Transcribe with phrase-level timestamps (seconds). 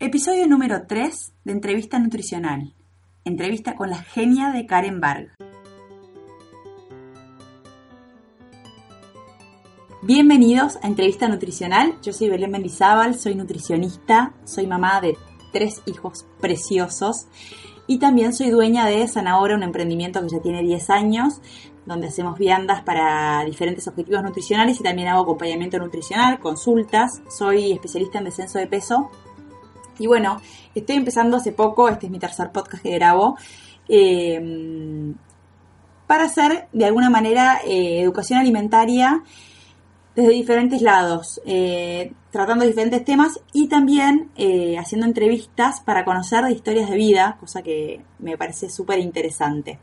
[0.00, 2.72] Episodio número 3 de Entrevista Nutricional.
[3.24, 5.32] Entrevista con la genia de Karen Barg.
[10.02, 11.96] Bienvenidos a Entrevista Nutricional.
[12.00, 15.16] Yo soy Belén Mendizábal, soy nutricionista, soy mamá de
[15.52, 17.26] tres hijos preciosos
[17.88, 21.40] y también soy dueña de Zanahora, un emprendimiento que ya tiene 10 años,
[21.86, 27.20] donde hacemos viandas para diferentes objetivos nutricionales y también hago acompañamiento nutricional, consultas.
[27.28, 29.10] Soy especialista en descenso de peso
[29.98, 30.40] y bueno,
[30.74, 33.36] estoy empezando hace poco, este es mi tercer podcast que grabo,
[33.88, 35.14] eh,
[36.06, 39.22] para hacer de alguna manera eh, educación alimentaria
[40.14, 44.30] desde diferentes lados, eh, tratando diferentes temas y también
[44.78, 49.78] haciendo entrevistas para conocer de historias de vida, cosa que me parece súper interesante.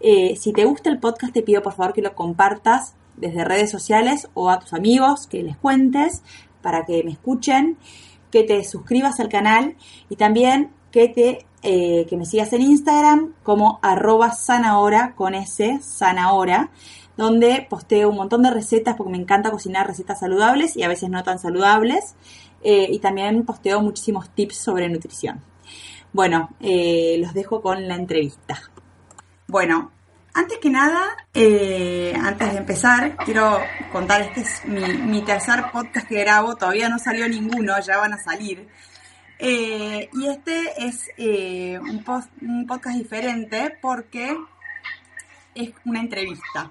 [0.00, 4.28] si te gusta el podcast, te pido por favor que lo compartas desde redes sociales
[4.34, 6.22] o a tus amigos, que les cuentes
[6.62, 7.76] para que me escuchen
[8.30, 9.76] que te suscribas al canal
[10.08, 15.80] y también que te eh, que me sigas en Instagram como arroba sanahora con S,
[15.82, 16.70] sanahora,
[17.18, 21.10] donde posteo un montón de recetas porque me encanta cocinar recetas saludables y a veces
[21.10, 22.14] no tan saludables.
[22.62, 25.42] Eh, y también posteo muchísimos tips sobre nutrición.
[26.12, 28.58] Bueno, eh, los dejo con la entrevista.
[29.46, 29.90] Bueno,
[30.34, 33.60] antes que nada, eh, antes de empezar, quiero
[33.92, 38.18] contar, este es mi, tercer podcast que grabo, todavía no salió ninguno, ya van a
[38.18, 38.68] salir.
[39.38, 42.04] Eh, y este es eh, un,
[42.42, 44.36] un, podcast diferente porque
[45.54, 46.70] es una entrevista.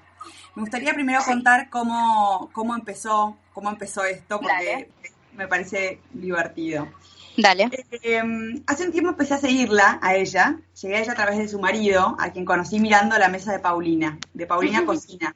[0.54, 4.88] Me gustaría primero contar cómo, cómo empezó, cómo empezó esto, porque
[5.34, 6.88] me parece divertido.
[7.36, 7.70] Dale.
[8.02, 8.22] Eh,
[8.66, 10.58] hace un tiempo empecé a seguirla, a ella.
[10.80, 13.60] Llegué a ella a través de su marido, a quien conocí mirando la mesa de
[13.60, 15.34] Paulina, de Paulina Cocina,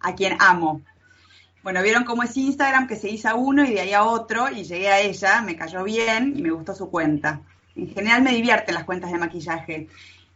[0.00, 0.82] a quien amo.
[1.62, 4.50] Bueno, vieron cómo es Instagram, que se hizo a uno y de ahí a otro,
[4.50, 7.40] y llegué a ella, me cayó bien y me gustó su cuenta.
[7.74, 9.88] En general me divierten las cuentas de maquillaje.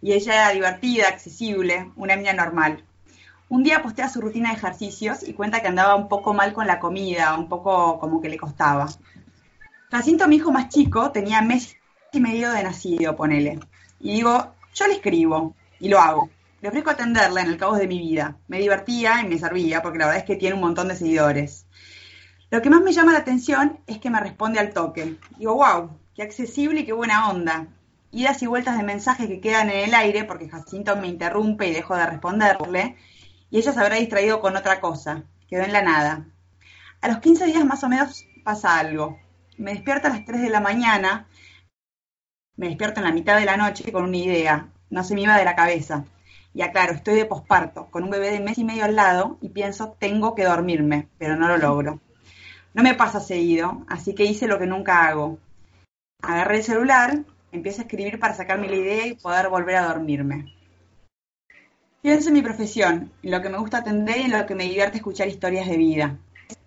[0.03, 2.84] Y ella era divertida, accesible, una niña normal.
[3.49, 6.66] Un día postea su rutina de ejercicios y cuenta que andaba un poco mal con
[6.66, 8.88] la comida, un poco como que le costaba.
[9.90, 11.76] Jacinto, mi hijo más chico, tenía mes
[12.12, 13.58] y medio de nacido, ponele.
[13.98, 16.30] Y digo, yo le escribo y lo hago.
[16.60, 18.36] Le ofrezco atenderla en el cabo de mi vida.
[18.46, 21.66] Me divertía y me servía porque la verdad es que tiene un montón de seguidores.
[22.50, 25.16] Lo que más me llama la atención es que me responde al toque.
[25.38, 27.66] Digo, wow, qué accesible y qué buena onda.
[28.12, 31.72] Idas y vueltas de mensajes que quedan en el aire porque Jacinto me interrumpe y
[31.72, 32.96] dejo de responderle.
[33.50, 35.24] Y ella se habrá distraído con otra cosa.
[35.48, 36.26] Quedó en la nada.
[37.00, 39.18] A los 15 días más o menos pasa algo
[39.60, 41.28] me despierto a las 3 de la mañana,
[42.56, 45.37] me despierto en la mitad de la noche con una idea, no se me iba
[45.37, 46.06] de la cabeza.
[46.54, 49.50] Y aclaro, estoy de posparto, con un bebé de mes y medio al lado y
[49.50, 52.00] pienso, tengo que dormirme, pero no lo logro.
[52.72, 55.38] No me pasa seguido, así que hice lo que nunca hago.
[56.22, 57.20] Agarré el celular,
[57.53, 60.54] empiezo a escribir para sacarme la idea y poder volver a dormirme.
[62.00, 64.65] Pienso en mi profesión, en lo que me gusta atender y en lo que me
[64.65, 66.19] divierte escuchar historias de vida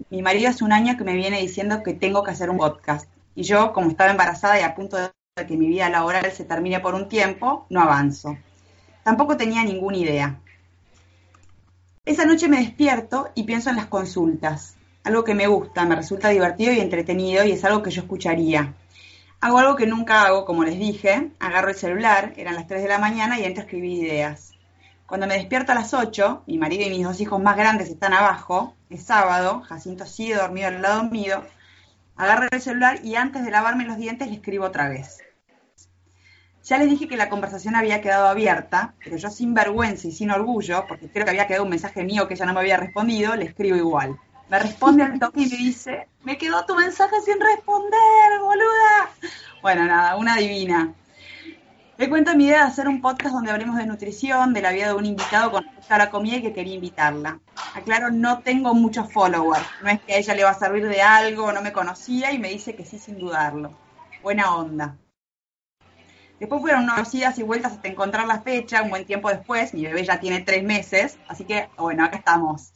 [0.10, 3.10] mi marido hace un año que me viene diciendo que tengo que hacer un podcast.
[3.36, 5.12] Y yo, como estaba embarazada y a punto de
[5.48, 8.38] que mi vida laboral se termine por un tiempo, no avanzo.
[9.04, 10.40] Tampoco tenía ninguna idea.
[12.06, 14.76] Esa noche me despierto y pienso en las consultas.
[15.04, 18.74] Algo que me gusta, me resulta divertido y entretenido y es algo que yo escucharía.
[19.42, 22.88] Hago algo que nunca hago, como les dije, agarro el celular, eran las 3 de
[22.90, 24.53] la mañana y entro a escribir ideas.
[25.14, 28.14] Cuando me despierto a las 8, mi marido y mis dos hijos más grandes están
[28.14, 31.44] abajo, es sábado, Jacinto sigue dormido al lado mío,
[32.16, 35.20] agarro el celular y antes de lavarme los dientes le escribo otra vez.
[36.64, 40.32] Ya les dije que la conversación había quedado abierta, pero yo sin vergüenza y sin
[40.32, 43.36] orgullo, porque creo que había quedado un mensaje mío que ella no me había respondido,
[43.36, 44.18] le escribo igual.
[44.50, 49.12] Me responde al toque y me dice, me quedó tu mensaje sin responder, boluda.
[49.62, 50.92] Bueno, nada, una divina.
[51.96, 54.88] Le cuento mi idea de hacer un podcast donde hablemos de nutrición, de la vida
[54.88, 57.40] de un invitado con respecto a la comida y que quería invitarla.
[57.76, 59.64] Aclaro, no tengo muchos followers.
[59.84, 62.40] No es que a ella le va a servir de algo, no me conocía y
[62.40, 63.78] me dice que sí sin dudarlo.
[64.24, 64.98] Buena onda.
[66.40, 69.76] Después fueron unas idas y vueltas hasta encontrar la fecha, un buen tiempo después.
[69.76, 72.74] Mi bebé ya tiene tres meses, así que, bueno, acá estamos.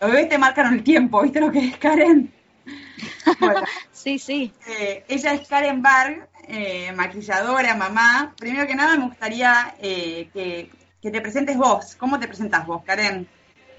[0.00, 2.34] Los bebés te marcan el tiempo, ¿viste lo que es Karen?
[3.92, 4.52] sí, sí.
[4.66, 10.70] Eh, ella es Karen Barg, eh, maquilladora, mamá, primero que nada me gustaría eh, que,
[11.00, 11.94] te presentes vos.
[11.94, 13.28] ¿Cómo te presentás vos, Karen?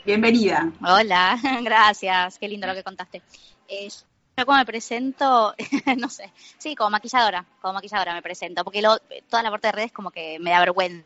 [0.05, 0.71] Bienvenida.
[0.81, 2.39] Hola, gracias.
[2.39, 3.21] Qué lindo lo que contaste.
[3.67, 3.89] Eh,
[4.37, 5.53] yo como me presento,
[5.97, 9.91] no sé, sí, como maquilladora, como maquilladora me presento, porque toda la parte de redes
[9.91, 11.05] como que me da vergüenza,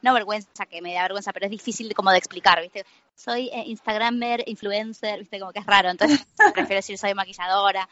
[0.00, 2.86] no vergüenza, que me da vergüenza, pero es difícil como de explicar, ¿viste?
[3.14, 5.40] Soy Instagramer, influencer, ¿viste?
[5.40, 6.24] Como que es raro, entonces
[6.54, 7.88] prefiero decir soy maquilladora.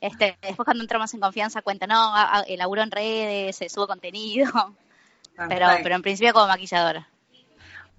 [0.00, 2.14] Este, después cuando entramos en confianza cuenta, no,
[2.56, 4.50] laburo en redes, subo contenido,
[5.48, 7.08] pero, pero en principio como maquilladora.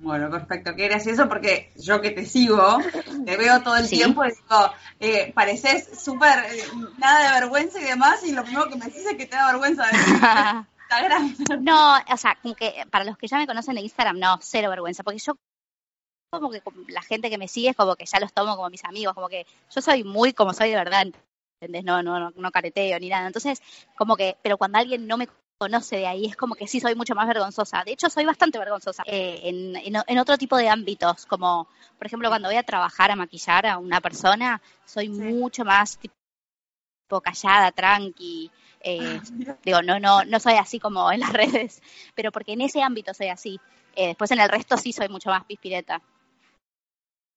[0.02, 2.80] Bueno, perfecto, qué gracioso porque yo que te sigo,
[3.24, 6.64] te veo todo el tiempo y digo, eh, pareces súper, eh,
[6.98, 9.52] nada de vergüenza y demás, y lo primero que me dices es que te da
[9.52, 10.68] vergüenza de Instagram.
[11.62, 14.70] No, o sea, como que para los que ya me conocen de Instagram, no, cero
[14.70, 15.38] vergüenza, porque yo
[16.32, 18.84] como que la gente que me sigue es como que ya los tomo como mis
[18.84, 21.08] amigos, como que yo soy muy como soy de verdad,
[21.62, 21.84] ¿entendés?
[21.84, 23.28] No, no, no, no careteo ni nada.
[23.28, 23.62] Entonces,
[23.96, 25.28] como que, pero cuando alguien no me
[25.60, 27.84] conoce de ahí, es como que sí soy mucho más vergonzosa.
[27.86, 31.68] De hecho, soy bastante vergonzosa eh, en, en, otro tipo de ámbitos, como
[32.00, 37.22] por ejemplo cuando voy a trabajar a maquillar a una persona, soy mucho más tipo
[37.24, 38.50] callada, tranqui.
[38.80, 39.20] Eh,
[39.64, 41.80] digo, no, no, no soy así como en las redes,
[42.16, 43.60] pero porque en ese ámbito soy así.
[43.96, 46.02] Eh, después en el resto sí soy mucho más pispireta.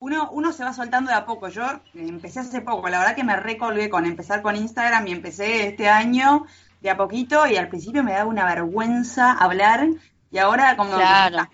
[0.04, 1.48] Uno, uno se va soltando de a poco.
[1.48, 1.64] Yo
[1.94, 5.88] empecé hace poco, la verdad que me recolgué con empezar con Instagram y empecé este
[5.88, 6.44] año
[6.82, 9.88] de a poquito y al principio me daba una vergüenza hablar
[10.30, 11.48] y ahora como claro.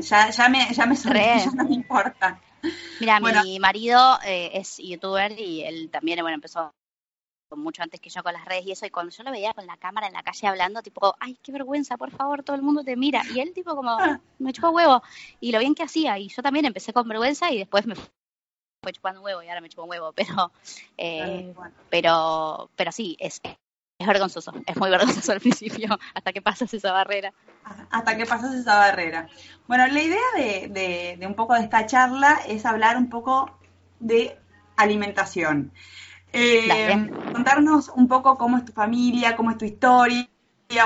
[0.00, 2.38] ya, ya, me, ya me ya no me importa.
[3.00, 6.74] Mira, mi marido eh, es youtuber y él también, bueno, empezó
[7.56, 9.66] mucho antes que yo con las redes y eso, y cuando yo lo veía con
[9.66, 12.82] la cámara en la calle hablando, tipo, ay, qué vergüenza, por favor, todo el mundo
[12.84, 13.22] te mira.
[13.34, 13.96] Y él, tipo, como,
[14.38, 15.02] me echó huevo.
[15.40, 17.94] Y lo bien que hacía, y yo también empecé con vergüenza y después me
[18.84, 20.52] fue chupando huevo y ahora me chupo un huevo, pero,
[20.96, 21.52] eh,
[21.90, 23.40] pero, pero sí, es,
[23.98, 27.32] es vergonzoso, es muy vergonzoso al principio, hasta que pasas esa barrera.
[27.90, 29.28] Hasta que pasas esa barrera.
[29.66, 33.58] Bueno, la idea de, de, un poco de esta charla es hablar un poco
[34.00, 34.38] de
[34.76, 35.72] alimentación.
[36.36, 40.28] Eh, contarnos un poco cómo es tu familia, cómo es tu historia,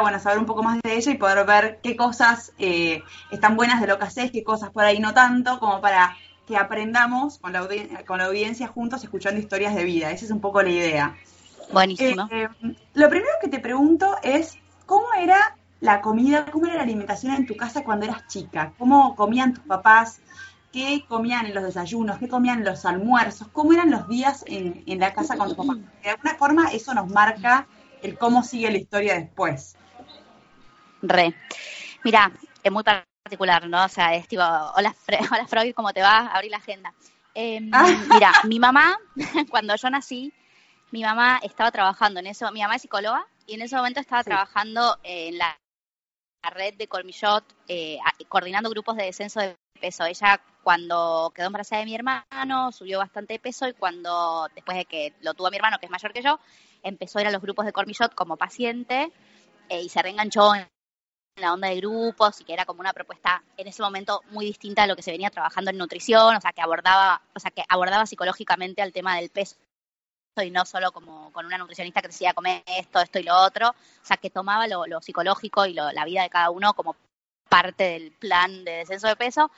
[0.02, 3.80] bueno, saber un poco más de ella y poder ver qué cosas eh, están buenas
[3.80, 6.14] de lo que haces, qué cosas por ahí no tanto, como para
[6.46, 7.66] que aprendamos con la,
[8.06, 10.10] con la audiencia juntos escuchando historias de vida.
[10.10, 11.16] Esa es un poco la idea.
[11.72, 12.28] Buenísimo.
[12.30, 12.48] Eh,
[12.94, 17.46] lo primero que te pregunto es, ¿cómo era la comida, cómo era la alimentación en
[17.46, 18.72] tu casa cuando eras chica?
[18.78, 20.20] ¿Cómo comían tus papás?
[20.72, 22.18] ¿Qué comían en los desayunos?
[22.18, 23.48] ¿Qué comían en los almuerzos?
[23.48, 25.76] ¿Cómo eran los días en, la casa con tu papá?
[26.02, 27.66] De alguna forma eso nos marca
[28.02, 29.76] el cómo sigue la historia después.
[31.00, 31.34] Re.
[32.04, 32.32] Mira,
[32.62, 33.84] es muy particular, ¿no?
[33.84, 34.94] O sea, es tipo, hola,
[35.32, 36.26] hola Freud, ¿cómo te va?
[36.26, 36.92] Abrí la agenda.
[37.34, 37.86] Em, ah.
[38.10, 38.98] Mira, mi mamá,
[39.50, 40.32] cuando yo nací,
[40.90, 44.24] mi mamá estaba trabajando en eso, mi mamá es psicóloga y en ese momento estaba
[44.24, 45.58] trabajando en la,
[46.50, 47.98] red de Colmillot, eh,
[48.28, 50.04] coordinando grupos de descenso de peso.
[50.04, 54.84] Ella cuando quedó embarazada de mi hermano subió bastante de peso y cuando, después de
[54.84, 56.38] que lo tuvo mi hermano, que es mayor que yo,
[56.82, 59.10] empezó a ir a los grupos de Cormillot como paciente
[59.70, 60.68] eh, y se reenganchó en
[61.36, 64.82] la onda de grupos y que era como una propuesta en ese momento muy distinta
[64.82, 67.64] a lo que se venía trabajando en nutrición, o sea, que abordaba, o sea, que
[67.66, 69.56] abordaba psicológicamente al tema del peso
[70.44, 73.70] y no solo como con una nutricionista que decía comer esto, esto y lo otro,
[73.70, 76.94] o sea, que tomaba lo, psicológico y la vida de cada uno como
[77.48, 79.50] parte del plan de descenso de peso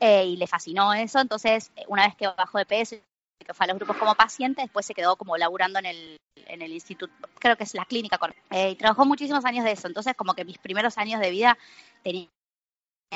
[0.00, 3.64] eh, y le fascinó eso, entonces una vez que bajó de peso y que fue
[3.64, 7.12] a los grupos como paciente, después se quedó como laburando en el, en el instituto,
[7.38, 8.18] creo que es la clínica,
[8.50, 11.56] eh, y trabajó muchísimos años de eso, entonces como que mis primeros años de vida
[12.02, 12.28] tenían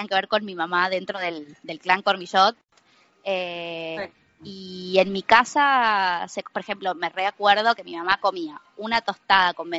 [0.08, 2.56] que ver con mi mamá dentro del, del clan Cormillot.
[3.24, 4.10] Eh,
[4.42, 9.70] y en mi casa, por ejemplo, me recuerdo que mi mamá comía una tostada con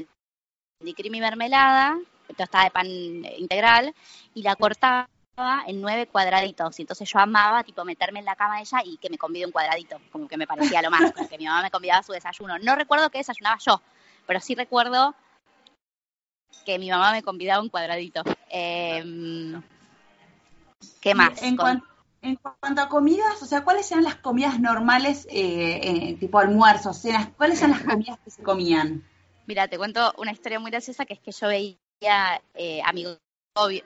[0.84, 2.00] y mermelada,
[2.34, 3.94] tostada de pan integral,
[4.34, 5.08] y la cortaba
[5.66, 6.78] en nueve cuadraditos.
[6.80, 9.46] Y entonces yo amaba, tipo, meterme en la cama de ella y que me convide
[9.46, 12.60] un cuadradito, como que me parecía lo más, que mi mamá me convidaba su desayuno.
[12.60, 13.82] No recuerdo que desayunaba yo,
[14.28, 15.16] pero sí recuerdo
[16.66, 18.24] que mi mamá me convidaba un cuadradito.
[18.50, 19.62] Em,
[21.00, 21.42] ¿Qué más?
[21.42, 21.58] En,
[22.22, 26.98] en cuanto a comidas, o sea, ¿cuáles eran las comidas normales, eh, eh, tipo almuerzos,
[26.98, 27.30] cenas?
[27.36, 29.04] ¿Cuáles eran las comidas que se comían?
[29.48, 33.20] Mira, te cuento una historia muy graciosa que es que yo veía eh, amigos,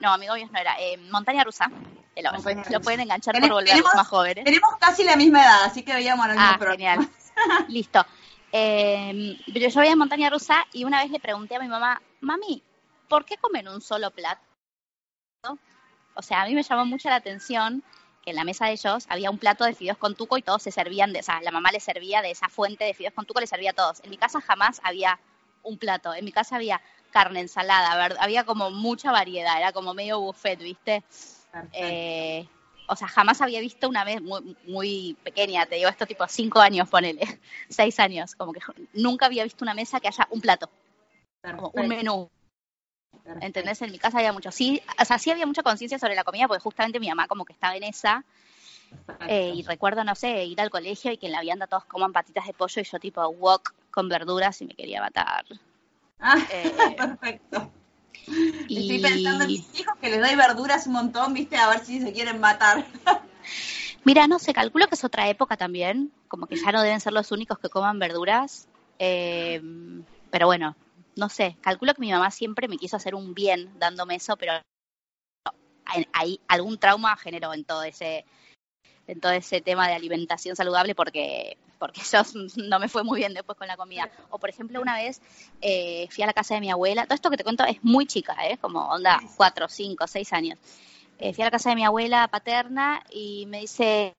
[0.00, 1.70] no, amigos no era, eh, Montaña Rusa.
[2.16, 4.44] Lo, pueden enganchar por volver más jóvenes.
[4.44, 7.10] Tenemos casi la misma edad, así que veíamos lo mismo ah, genial.
[7.68, 8.06] Listo.
[8.50, 12.62] Eh, yo veía Montaña Rusa y una vez le pregunté a mi mamá, mami,
[13.06, 14.40] ¿por qué comen un solo plato?
[16.14, 17.84] O sea, a mí me llamó mucho la atención
[18.26, 20.72] en la mesa de ellos había un plato de fideos con tuco y todos se
[20.72, 23.40] servían de, o sea, la mamá les servía de esa fuente de fideos con tuco,
[23.40, 24.02] les servía a todos.
[24.02, 25.20] En mi casa jamás había
[25.62, 26.12] un plato.
[26.12, 26.82] En mi casa había
[27.16, 31.02] carne, ensalada, había como mucha variedad, era como medio buffet, ¿viste?
[31.72, 32.46] Eh,
[32.88, 36.60] o sea, jamás había visto una vez muy, muy pequeña, te digo esto tipo cinco
[36.60, 37.22] años, ponele,
[37.70, 38.60] seis años, como que
[38.92, 40.68] nunca había visto una mesa que haya un plato,
[41.40, 42.28] como un menú.
[43.40, 43.80] ¿Entendés?
[43.80, 44.52] En mi casa había mucho.
[44.52, 47.46] Sí, o sea, sí había mucha conciencia sobre la comida, porque justamente mi mamá como
[47.46, 48.24] que estaba en esa.
[49.26, 52.12] Eh, y recuerdo, no sé, ir al colegio y que en la vianda todos coman
[52.12, 55.46] patitas de pollo y yo tipo wok con verduras y me quería matar.
[56.20, 57.70] Ah, eh, perfecto.
[58.68, 58.80] Y...
[58.80, 62.00] Estoy pensando en mis hijos que les doy verduras un montón, viste, a ver si
[62.00, 62.84] se quieren matar.
[64.04, 67.12] Mira, no sé, calculo que es otra época también, como que ya no deben ser
[67.12, 68.68] los únicos que coman verduras.
[68.98, 69.60] Eh,
[70.30, 70.76] pero bueno,
[71.16, 74.52] no sé, calculo que mi mamá siempre me quiso hacer un bien dándome eso, pero
[76.12, 78.24] hay algún trauma generó en todo ese
[79.06, 82.22] en todo ese tema de alimentación saludable porque porque yo
[82.56, 84.10] no me fue muy bien después con la comida.
[84.30, 85.20] O por ejemplo, una vez
[85.60, 88.06] eh, fui a la casa de mi abuela, todo esto que te cuento es muy
[88.06, 88.58] chica, ¿eh?
[88.58, 90.58] como onda cuatro, cinco, seis años.
[91.18, 94.12] Eh, fui a la casa de mi abuela paterna y me dice,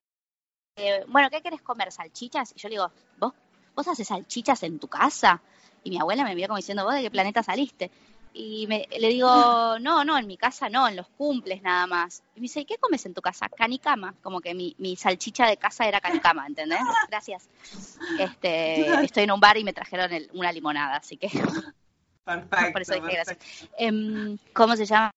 [0.76, 1.92] eh, bueno, ¿qué quieres comer?
[1.92, 2.52] ¿Salchichas?
[2.56, 3.32] Y yo le digo, ¿vos,
[3.74, 5.40] vos haces salchichas en tu casa?
[5.84, 7.90] Y mi abuela me vio como diciendo, ¿vos de qué planeta saliste?
[8.40, 9.28] Y me, le digo,
[9.80, 12.22] no, no, en mi casa no, en los cumples nada más.
[12.36, 13.48] Y me dice, ¿y qué comes en tu casa?
[13.48, 14.14] Canicama.
[14.22, 16.78] Como que mi, mi salchicha de casa era canicama, ¿entendés?
[17.10, 17.48] Gracias.
[18.18, 21.28] Este, estoy en un bar y me trajeron una limonada, así que...
[22.24, 22.72] Perfecto.
[22.72, 23.38] Por eso dije gracias.
[23.76, 25.10] Em, ¿Cómo se llama?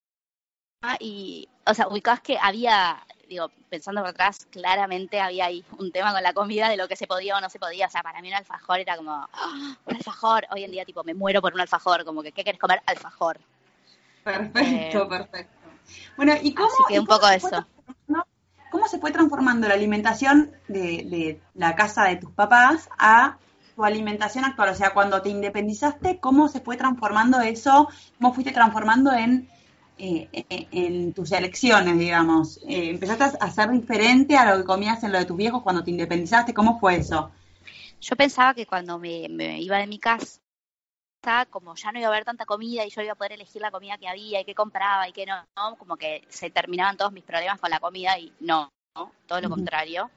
[1.00, 6.12] Y, o sea, ubicás que había digo, pensando por atrás, claramente había ahí un tema
[6.12, 7.88] con la comida de lo que se podía o no se podía.
[7.88, 9.78] O sea, para mí un alfajor era como, ¡Ah!
[9.86, 10.46] un alfajor.
[10.52, 12.82] Hoy en día, tipo, me muero por un alfajor, como que, ¿qué quieres comer?
[12.86, 13.40] Alfajor.
[14.26, 15.70] Perfecto, eh, perfecto.
[16.18, 16.70] Bueno, ¿y cómo?
[16.70, 17.66] Así que un poco eso.
[18.70, 23.38] ¿Cómo se fue transformando la alimentación de, de la casa de tus papás a
[23.76, 24.70] tu alimentación actual?
[24.70, 27.88] O sea, cuando te independizaste, ¿cómo se fue transformando eso?
[28.18, 29.50] ¿Cómo fuiste transformando en
[30.04, 32.58] eh, en tus elecciones, digamos?
[32.68, 35.84] Eh, ¿Empezaste a ser diferente a lo que comías en lo de tus viejos cuando
[35.84, 36.56] te independizaste?
[36.56, 37.30] ¿Cómo fue eso?
[38.02, 39.28] Yo pensaba que cuando me,
[39.62, 40.40] iba de mi casa,
[41.52, 43.70] como ya no iba a haber tanta comida y yo iba a poder elegir la
[43.70, 45.46] comida que había y qué compraba y qué no,
[45.78, 48.72] como que se terminaban todos mis problemas con la comida y no,
[49.28, 50.10] todo lo contrario.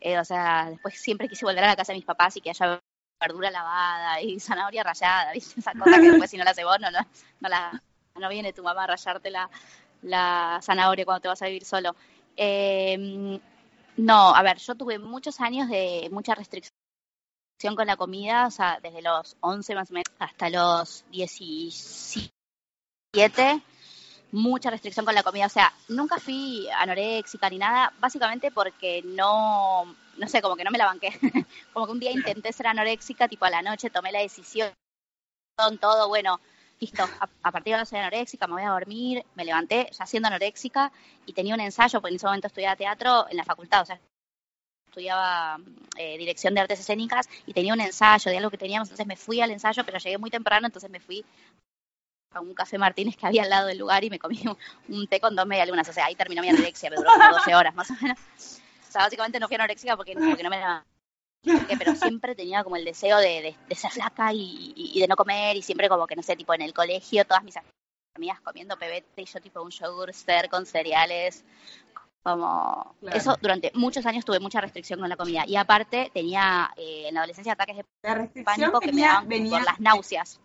[0.00, 2.50] Eh, o sea, después siempre quise volver a la casa de mis papás y que
[2.50, 2.80] haya
[3.20, 5.60] verdura lavada y zanahoria rallada, ¿viste?
[5.60, 7.80] Esa cosa que después si no la hace vos no, no la
[8.14, 9.48] no viene tu mamá a rayarte la,
[10.02, 11.94] la zanahoria cuando te vas a vivir solo.
[12.36, 13.40] Eh,
[13.96, 16.72] no, a ver, yo tuve muchos años de mucha restricción
[17.76, 22.32] con la comida, o sea, desde los 11 más o menos hasta los 17,
[24.32, 29.84] mucha restricción con la comida, o sea, nunca fui anoréxica ni nada, básicamente porque no,
[30.16, 31.10] no sé, como que no me la banqué,
[31.72, 34.72] como que un día intenté ser anoréxica, tipo a la noche tomé la decisión,
[35.80, 36.40] todo, bueno,
[36.82, 40.26] listo, a, partir de ahora soy anoréxica, me voy a dormir, me levanté ya siendo
[40.26, 40.90] anoréxica
[41.26, 44.00] y tenía un ensayo, porque en ese momento estudiaba teatro en la facultad, o sea,
[44.86, 45.58] estudiaba
[45.96, 49.16] eh, dirección de artes escénicas y tenía un ensayo de algo que teníamos, entonces me
[49.16, 51.24] fui al ensayo, pero llegué muy temprano, entonces me fui
[52.32, 54.42] a un café Martínez que había al lado del lugar y me comí
[54.88, 57.54] un, té con dos medialunas, o sea, ahí terminó mi anorexia, me duró como 12
[57.54, 58.18] horas más o menos.
[58.88, 60.58] O sea, básicamente no fui anoréxica porque, porque no me
[61.78, 65.88] pero siempre tenía como el deseo de, ser flaca y, de no comer y siempre
[65.88, 67.56] como que, no sé, tipo en el colegio, todas mis
[68.14, 71.44] amigas comiendo pebete y yo tipo un yogurster con cereales,
[72.22, 77.06] como eso durante muchos años tuve mucha restricción con la comida y aparte tenía eh,
[77.08, 80.40] en la adolescencia ataques de pánico que me daban por las náuseas.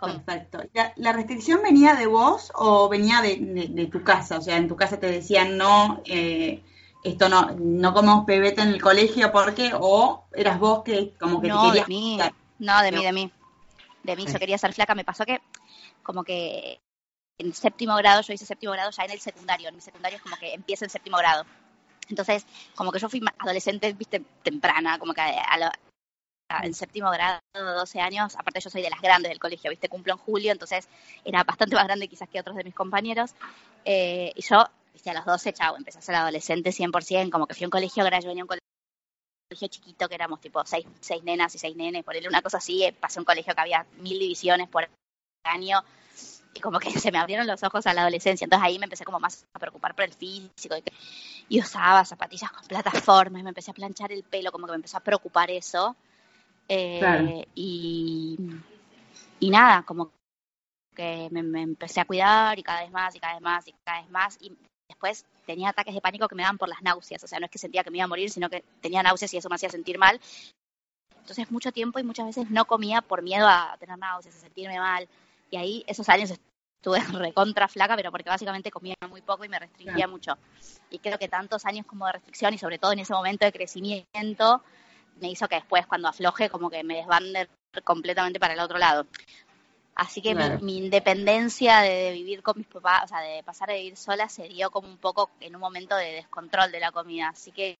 [0.00, 0.58] Perfecto.
[0.96, 3.36] ¿La, restricción venía de vos o venía de,
[3.70, 4.38] de, tu casa?
[4.38, 6.60] O sea, en tu casa te decían no, eh,
[7.02, 11.48] esto no, no comemos pebete en el colegio porque, o eras vos que como que
[11.48, 11.86] no, te querías...
[11.86, 12.18] De mí.
[12.58, 13.32] No, de mí, de mí.
[14.02, 14.94] De mí, yo quería ser flaca.
[14.94, 15.40] Me pasó que
[16.02, 16.80] como que
[17.38, 19.68] en séptimo grado, yo hice séptimo grado ya en el secundario.
[19.68, 21.44] En mi secundario es como que empieza el séptimo grado.
[22.08, 25.70] Entonces, como que yo fui adolescente, viste, temprana, como que a, lo,
[26.62, 30.12] en séptimo grado, 12 años, aparte yo soy de las grandes del colegio, viste, cumplo
[30.12, 30.88] en julio, entonces
[31.24, 33.34] era bastante más grande quizás que otros de mis compañeros.
[33.84, 37.54] Eh, y yo viste, a los 12, chao, empecé a ser adolescente 100%, como que
[37.54, 40.86] fui a un colegio grande, yo venía a un colegio chiquito que éramos tipo seis,
[41.00, 43.54] seis nenas y seis nenes, por él una cosa así, eh, pasé a un colegio
[43.54, 44.88] que había mil divisiones por
[45.44, 45.82] año
[46.54, 49.04] y como que se me abrieron los ojos a la adolescencia, entonces ahí me empecé
[49.04, 50.76] como más a preocupar por el físico
[51.48, 54.76] y, usaba zapatillas con plataformas y me empecé a planchar el pelo, como que me
[54.76, 55.96] empezó a preocupar eso
[56.68, 58.38] eh, y,
[59.40, 60.12] y nada, como
[60.94, 63.74] que me, me, empecé a cuidar y cada vez más y cada vez más y
[63.84, 64.56] cada vez más y
[64.92, 67.50] después tenía ataques de pánico que me daban por las náuseas, o sea, no es
[67.50, 69.70] que sentía que me iba a morir, sino que tenía náuseas y eso me hacía
[69.70, 70.20] sentir mal.
[71.18, 74.78] Entonces mucho tiempo y muchas veces no comía por miedo a tener náuseas, a sentirme
[74.78, 75.08] mal.
[75.50, 79.58] Y ahí esos años estuve recontra flaca, pero porque básicamente comía muy poco y me
[79.58, 80.36] restringía mucho.
[80.90, 83.52] Y creo que tantos años como de restricción y sobre todo en ese momento de
[83.52, 84.62] crecimiento
[85.20, 87.48] me hizo que después cuando afloje como que me desbande
[87.84, 89.06] completamente para el otro lado.
[89.94, 93.96] Así que mi, independencia de, vivir con mis papás, o sea, de pasar a vivir
[93.96, 97.28] sola, se dio como un poco en un momento de descontrol de la comida.
[97.28, 97.76] Así que,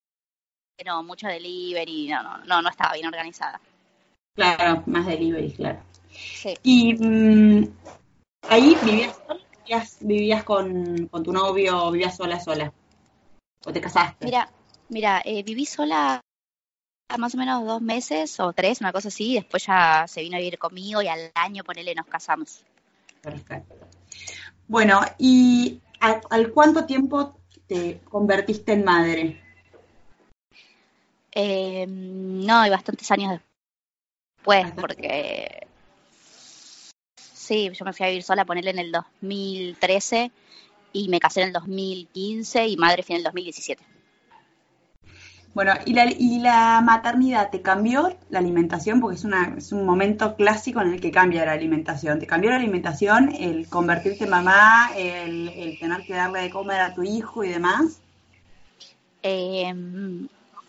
[0.84, 3.60] no, mucho delivery, no, no, no, no estaba bien organizada.
[4.36, 5.82] Claro, más delivery, claro.
[6.10, 6.54] Sí.
[6.62, 7.74] Y mm,
[8.48, 9.18] ahí vivías
[9.62, 12.72] vivías, vivías con, con, tu novio, vivías sola, sola.
[13.64, 14.26] ¿O te casaste?
[14.26, 14.50] Mira,
[14.88, 16.20] mira, eh, viví sola
[17.18, 20.36] más o menos dos meses o tres, una cosa así, y después ya se vino
[20.36, 22.64] a vivir conmigo y al año, ponele, nos casamos.
[23.20, 23.74] Perfecto.
[24.68, 29.40] Bueno, ¿y al, cuánto tiempo te convertiste en madre?
[31.34, 33.40] Eh, no, hay bastantes años
[34.36, 35.66] después, porque
[37.16, 40.30] sí, yo me fui a vivir sola, ponerle en el 2013
[40.92, 43.82] y me casé en el 2015 y madre fui en el 2017.
[45.54, 49.00] Bueno, ¿y la, ¿y la maternidad te cambió la alimentación?
[49.00, 52.18] Porque es, una, es un momento clásico en el que cambia la alimentación.
[52.18, 56.94] ¿Te cambió la alimentación el convertirte en mamá, el, tener que darle de comer a
[56.94, 58.00] tu hijo y demás?
[59.22, 60.26] Em,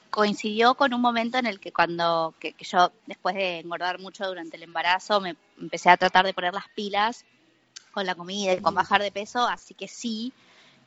[0.09, 4.57] coincidió con un momento en el que cuando que, yo, después de engordar mucho durante
[4.57, 7.23] el embarazo, me empecé a tratar de poner las pilas
[7.93, 10.33] con la comida y con bajar de peso, así que sí,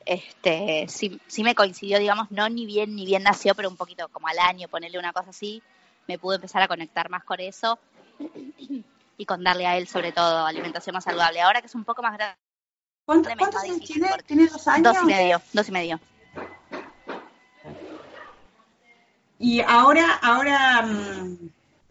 [0.07, 4.07] este, sí, sí me coincidió, digamos, no ni bien ni bien nació, pero un poquito
[4.09, 5.61] como al año, ponerle una cosa así,
[6.07, 7.77] me pude empezar a conectar más con eso
[9.17, 11.41] y con darle a él sobre todo alimentación más saludable.
[11.41, 12.37] Ahora que es un poco más grande.
[13.05, 14.09] ¿Cuántos años tiene?
[14.25, 14.93] ¿Tiene dos años?
[14.93, 15.99] Dos y medio, dos y medio.
[19.39, 21.49] Y ahora, ahora, mm,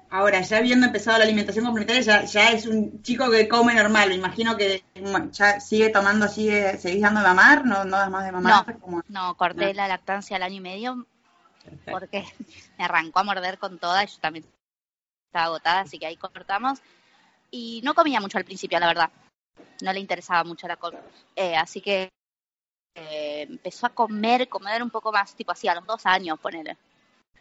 [0.08, 4.08] Ahora, ya habiendo empezado la alimentación complementaria, ya, ya es un chico que come normal.
[4.08, 4.84] Me imagino que
[5.32, 8.76] ya sigue tomando, sigue, seguís dando de mamar, no, no das más de mamar.
[8.81, 11.07] No, no corté la lactancia al año y medio
[11.90, 12.24] porque
[12.78, 14.44] me arrancó a morder con toda y yo también
[15.26, 16.81] estaba agotada, así que ahí cortamos.
[17.50, 19.11] Y no comía mucho al principio, la verdad.
[19.83, 20.98] No le interesaba mucho la cosa.
[21.35, 22.11] Eh, así que
[22.94, 26.76] eh, empezó a comer, comer un poco más, tipo así, a los dos años, ponele.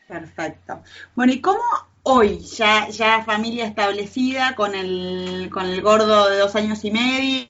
[0.08, 0.82] Perfecto.
[1.16, 1.62] Bueno, ¿y cómo
[2.04, 7.48] hoy, ya, ya familia establecida, con el, con el gordo de dos años y medio,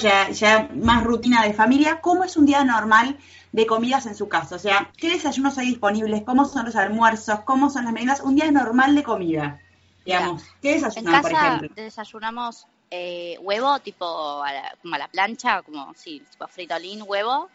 [0.00, 3.18] ya, ya más rutina de familia, ¿cómo es un día normal
[3.52, 4.56] de comidas en su casa?
[4.56, 6.22] O sea, ¿qué desayunos hay disponibles?
[6.22, 7.40] ¿Cómo son los almuerzos?
[7.40, 8.20] ¿Cómo son las meriendas?
[8.20, 9.60] Un día normal de comida,
[10.04, 10.42] digamos.
[10.60, 11.68] ¿Qué desayunan, por ejemplo?
[11.74, 17.48] desayunamos eh, huevo, tipo a la, como a la plancha, como, sí, tipo fritolín, huevo.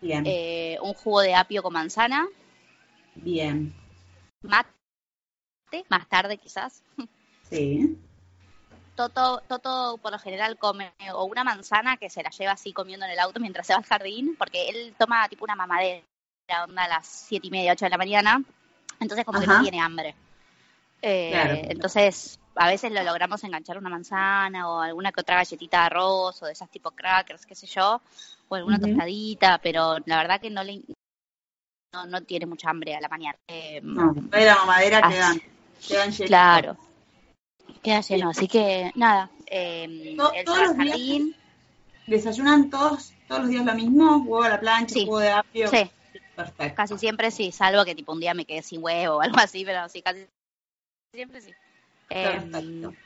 [0.00, 0.24] Bien.
[0.26, 2.26] Eh, un jugo de apio con manzana.
[3.22, 3.72] Bien.
[4.42, 4.70] Mate,
[5.88, 6.82] más tarde quizás.
[7.48, 7.98] Sí.
[8.94, 13.06] Toto, Toto por lo general come o una manzana que se la lleva así comiendo
[13.06, 16.04] en el auto mientras se va al jardín, porque él toma tipo una mamadera,
[16.64, 18.42] onda a las siete y media, ocho de la mañana,
[19.00, 20.14] entonces como que no tiene hambre.
[21.02, 25.86] Eh, entonces, a veces lo logramos enganchar una manzana o alguna que otra galletita de
[25.86, 28.02] arroz o de esas tipo crackers, qué sé yo,
[28.48, 30.82] o alguna tostadita, pero la verdad que no le,
[31.92, 33.38] no, no tiene mucha hambre a la mañana.
[33.48, 35.42] Eh, no, de la mamadera quedan,
[35.86, 36.28] quedan llenos.
[36.28, 36.76] Claro,
[37.82, 38.30] queda lleno.
[38.30, 41.36] Así que nada, eh, el jardín.
[42.06, 44.16] ¿Desayunan todos, todos los días lo mismo?
[44.18, 45.68] ¿Huevo a la plancha, huevo de apio?
[45.68, 45.90] Sí.
[46.34, 46.74] Perfecto.
[46.74, 49.64] Casi siempre sí, salvo que tipo un día me quedé sin huevo o algo así,
[49.64, 50.26] pero sí, casi
[51.14, 51.52] siempre sí.
[52.08, 52.58] Perfecto.
[52.58, 52.96] Em,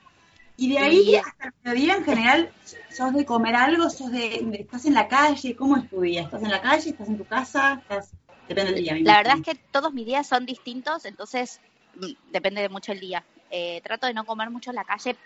[0.56, 2.52] y de ahí hasta el mediodía en general,
[2.90, 3.90] ¿sos de comer algo?
[3.90, 5.56] ¿Sos de, estás en la calle?
[5.56, 6.22] ¿Cómo es tu día?
[6.22, 6.90] ¿Estás en la calle?
[6.90, 7.82] ¿Estás en tu casa?
[7.82, 8.12] ¿Estás
[8.48, 8.98] Depende del día.
[9.00, 11.60] La verdad es que todos mis días son distintos, entonces
[11.96, 13.24] mm, depende de mucho el día.
[13.50, 15.16] Eh, trato de no comer mucho en la calle,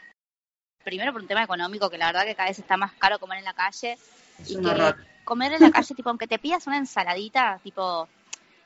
[0.85, 3.39] primero por un tema económico, que la verdad que cada vez está más caro comer
[3.39, 3.97] en la calle.
[4.47, 8.09] y que comer en la calle, tipo, aunque te pidas una ensaladita, tipo,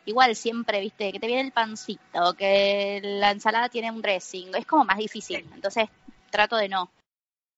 [0.05, 4.67] igual siempre, viste, que te viene el pancito, que la ensalada tiene un dressing, es
[4.67, 5.49] como más difícil.
[5.55, 5.89] Entonces
[6.31, 6.91] trato de no.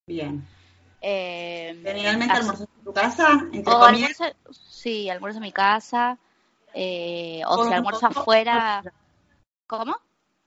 [0.06, 0.46] Bien.
[1.00, 3.48] Eh, ¿Generalmente almuerzas en tu casa?
[4.50, 6.18] sí, almuerzo en mi casa.
[6.74, 8.82] Eh, o sea, almuerzo afuera.
[9.66, 9.96] ¿Cómo?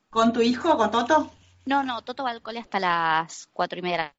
[0.09, 1.31] ¿Con tu hijo, con Toto?
[1.65, 4.13] No, no, Toto va al cole hasta las cuatro y media de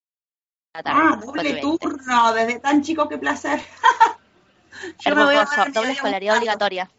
[0.75, 1.01] la tarde.
[1.03, 3.61] Ah, doble turno, desde tan chico, qué placer.
[5.05, 6.91] Hermoso, doble escolaridad obligatoria.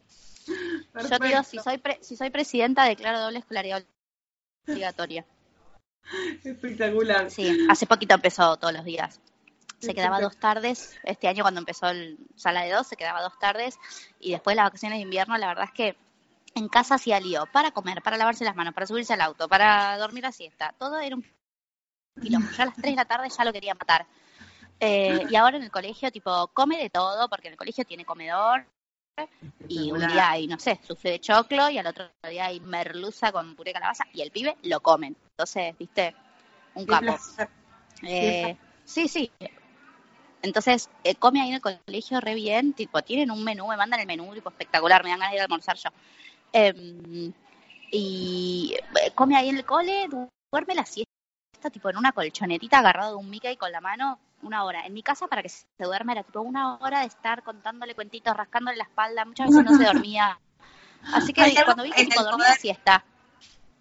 [0.47, 3.83] Yo digo, si soy, si soy presidenta, declaro doble escolaridad
[4.67, 5.25] obligatoria.
[6.43, 7.29] Espectacular.
[7.29, 9.19] Sí, hace poquito empezó todos los días
[9.79, 10.97] se quedaba dos tardes.
[11.03, 13.79] Este año cuando empezó el sala de dos se quedaba dos tardes
[14.19, 15.97] y después las vacaciones de invierno la verdad es que
[16.55, 19.97] en casa hacía lío para comer, para lavarse las manos, para subirse al auto, para
[19.97, 20.73] dormir la siesta.
[20.77, 21.25] Todo era un
[22.21, 22.49] quilombo.
[22.51, 24.07] Yo a las 3 de la tarde ya lo quería matar.
[24.79, 28.05] Eh, y ahora en el colegio, tipo, come de todo, porque en el colegio tiene
[28.05, 28.65] comedor.
[29.67, 33.33] Y un día hay, no sé, sufre de choclo y al otro día hay merluza
[33.33, 35.15] con puré de calabaza y el pibe lo comen.
[35.31, 36.15] Entonces, viste,
[36.73, 37.17] un capo.
[38.03, 39.29] Eh, sí, sí.
[40.41, 43.99] Entonces, eh, come ahí en el colegio re bien, tipo, tienen un menú, me mandan
[43.99, 45.89] el menú, tipo, espectacular, me dan ganas de ir a almorzar yo.
[46.53, 47.33] Em,
[47.91, 50.07] y eh, come ahí en el cole,
[50.51, 51.09] duerme la siesta,
[51.71, 54.85] tipo, en una colchonetita agarrado de un Mickey con la mano, una hora.
[54.85, 58.35] En mi casa, para que se duerma, era tipo una hora de estar contándole cuentitos,
[58.35, 60.39] rascándole la espalda, muchas veces no se dormía.
[61.13, 63.03] Así que cuando viste, tipo, dormía la siesta.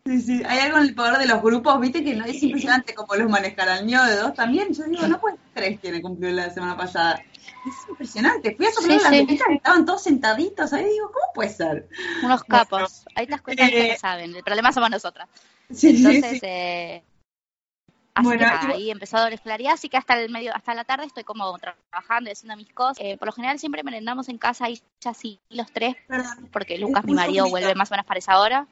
[0.09, 2.94] Sí, sí, hay algo en el poder de los grupos, viste que no es impresionante
[2.94, 6.31] cómo los manejar Al mío de dos también, yo digo, no puede tres tiene cumplió
[6.31, 7.23] la semana pasada.
[7.66, 8.57] Es impresionante.
[8.57, 9.38] Fui a soplar las sí.
[9.51, 10.73] estaban todos sentaditos.
[10.73, 11.90] Ahí digo, ¿cómo puede ser?
[12.23, 13.05] Unos capos.
[13.16, 14.35] Ahí las cuentas que eh, saben.
[14.35, 15.29] El problema somos nosotras.
[15.71, 17.03] Sí, Entonces, eh,
[18.22, 21.24] bueno, ahí empezó a la escolaridad, así que hasta el medio, hasta la tarde estoy
[21.24, 22.98] como trabajando y haciendo mis cosas.
[23.00, 25.96] Eh, por lo general siempre merendamos en casa y ya sí, los tres,
[26.52, 28.66] porque Lucas, mi marido, vuelve más o menos para esa hora.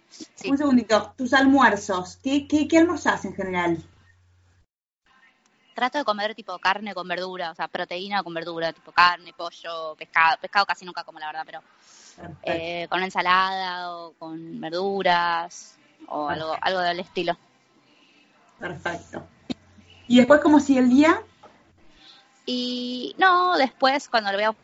[0.44, 3.82] Un segundito, tus almuerzos, ¿qué, qué, qué almorzás en general?
[5.74, 9.94] Trato de comer tipo carne con verdura, o sea, proteína con verdura, tipo carne, pollo,
[9.94, 10.38] pescado.
[10.40, 11.60] Pescado casi nunca como, la verdad, pero
[12.42, 15.76] eh, con ensalada o con verduras
[16.08, 17.36] o algo, algo del estilo.
[18.58, 19.26] Perfecto.
[20.08, 21.22] ¿Y después cómo sigue el día?
[22.44, 24.56] Y no, después cuando le voy a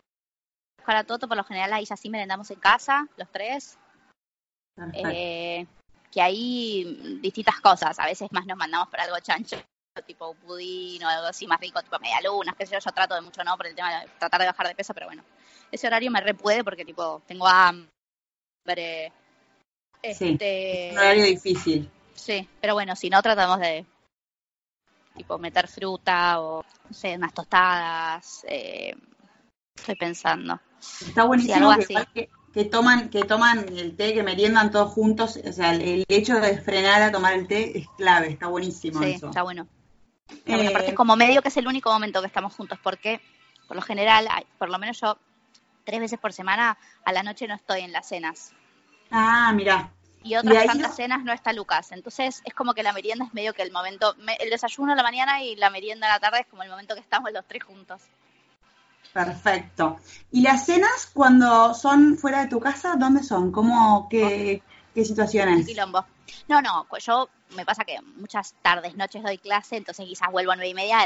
[0.77, 3.77] buscar a Toto, por lo general ahí ya sí merendamos en casa, los tres.
[4.93, 5.67] Eh,
[6.11, 9.57] que hay distintas cosas, a veces más nos mandamos por algo chancho,
[10.05, 13.15] tipo un pudín o algo así más rico, tipo media luna, que yo, yo trato
[13.15, 15.23] de mucho no por el tema de tratar de bajar de peso, pero bueno,
[15.71, 19.11] ese horario me repuede porque tipo tengo hambre.
[20.01, 21.89] Este, es un horario difícil.
[22.13, 23.85] Sí, pero bueno, si no tratamos de
[25.15, 28.45] tipo meter fruta o, no sé, unas tostadas.
[28.47, 28.95] Eh,
[29.75, 30.59] estoy pensando.
[30.79, 31.73] Está buenísimo
[32.13, 35.39] que, que, toman que toman el té, que meriendan todos juntos.
[35.43, 39.19] O sea, el, hecho de frenar a tomar el té es clave, está buenísimo sí,
[39.21, 39.67] está bueno.
[40.45, 43.21] Eh, aparte es como medio que es el único momento que estamos juntos, porque
[43.67, 45.17] por lo general, por lo menos yo,
[45.83, 48.51] tres veces por semana a la noche no estoy en las cenas.
[49.11, 49.91] Ah, mira
[50.23, 51.91] y otras tantas cenas no está Lucas.
[51.91, 55.03] Entonces es como que la merienda es medio que el momento, el desayuno a la
[55.03, 57.63] mañana y la merienda a la tarde es como el momento que estamos los tres
[57.63, 58.01] juntos.
[59.11, 59.99] Perfecto.
[60.31, 63.51] ¿Y las cenas cuando son fuera de tu casa, dónde son?
[63.51, 64.63] ¿Cómo, qué,
[64.95, 65.67] qué situaciones?
[65.67, 66.05] Quilombo.
[66.47, 70.53] No, no, pues yo me pasa que muchas tardes, noches doy clase, entonces quizás vuelvo
[70.53, 70.97] a nueve y media,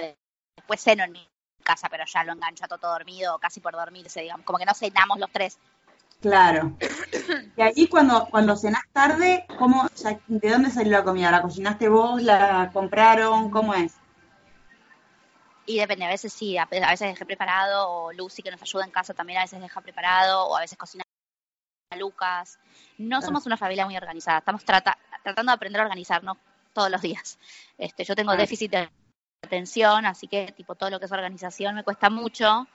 [0.55, 1.27] después ceno en mi
[1.63, 4.73] casa, pero ya lo engancho a todo dormido, casi por dormirse, digamos, como que no
[4.73, 5.57] cenamos los tres.
[6.21, 6.75] Claro.
[7.57, 9.89] Y ahí cuando, cuando cenás tarde, ¿cómo,
[10.27, 11.31] ¿de dónde salió la comida?
[11.31, 12.21] ¿La cocinaste vos?
[12.21, 13.49] ¿La compraron?
[13.49, 13.95] ¿Cómo es?
[15.65, 18.91] Y depende, a veces sí, a veces dejé preparado, o Lucy que nos ayuda en
[18.91, 21.03] casa también a veces deja preparado, o a veces cocina
[21.89, 22.59] a Lucas.
[22.99, 26.37] No somos una familia muy organizada, estamos tratando de aprender a organizarnos
[26.73, 27.39] todos los días.
[27.77, 28.89] Este, yo tengo déficit de
[29.43, 32.67] atención, así que tipo todo lo que es organización me cuesta mucho.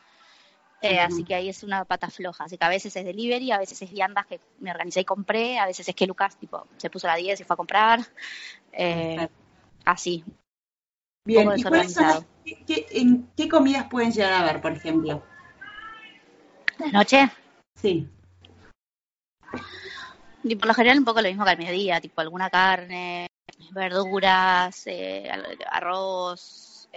[0.83, 2.45] Eh, así que ahí es una pata floja.
[2.45, 5.59] Así que a veces es delivery, a veces es viandas que me organicé y compré,
[5.59, 8.01] a veces es que Lucas tipo se puso la 10 y fue a comprar.
[8.73, 9.29] Eh,
[9.85, 10.25] así.
[11.25, 11.49] Bien,
[12.45, 15.23] ¿y qué, en qué comidas pueden llegar a ver, por ejemplo?
[16.79, 17.31] ¿De noche?
[17.77, 18.09] Sí.
[20.43, 23.29] Y por lo general un poco lo mismo que al mediodía, tipo alguna carne,
[23.71, 25.31] verduras, eh,
[25.71, 26.89] arroz,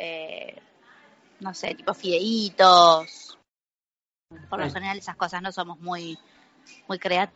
[1.39, 3.24] no sé, tipo fideitos,
[4.49, 6.17] por lo general esas cosas no somos muy,
[6.87, 7.35] muy creativos.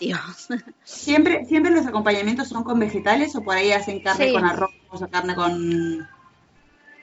[0.84, 5.08] ¿Siempre, ¿Siempre los acompañamientos son con vegetales o por ahí hacen carne con arroz o
[5.08, 6.08] carne con...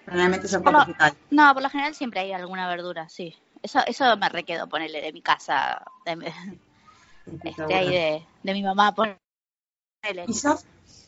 [0.05, 1.17] Generalmente son con vegetales.
[1.31, 3.35] No, por lo general siempre hay alguna verdura, sí.
[3.61, 6.31] Eso, eso me requedo ponerle de mi casa, de,
[7.43, 8.93] este, ahí de, de, mi mamá.
[8.93, 9.17] Ponerle.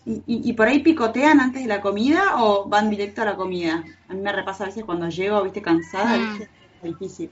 [0.06, 3.84] ¿Y, y, por ahí picotean antes de la comida o van directo a la comida?
[4.08, 6.42] A mí me repasa a veces cuando llego, viste, cansada, mm.
[6.42, 6.50] es
[6.82, 7.32] difícil.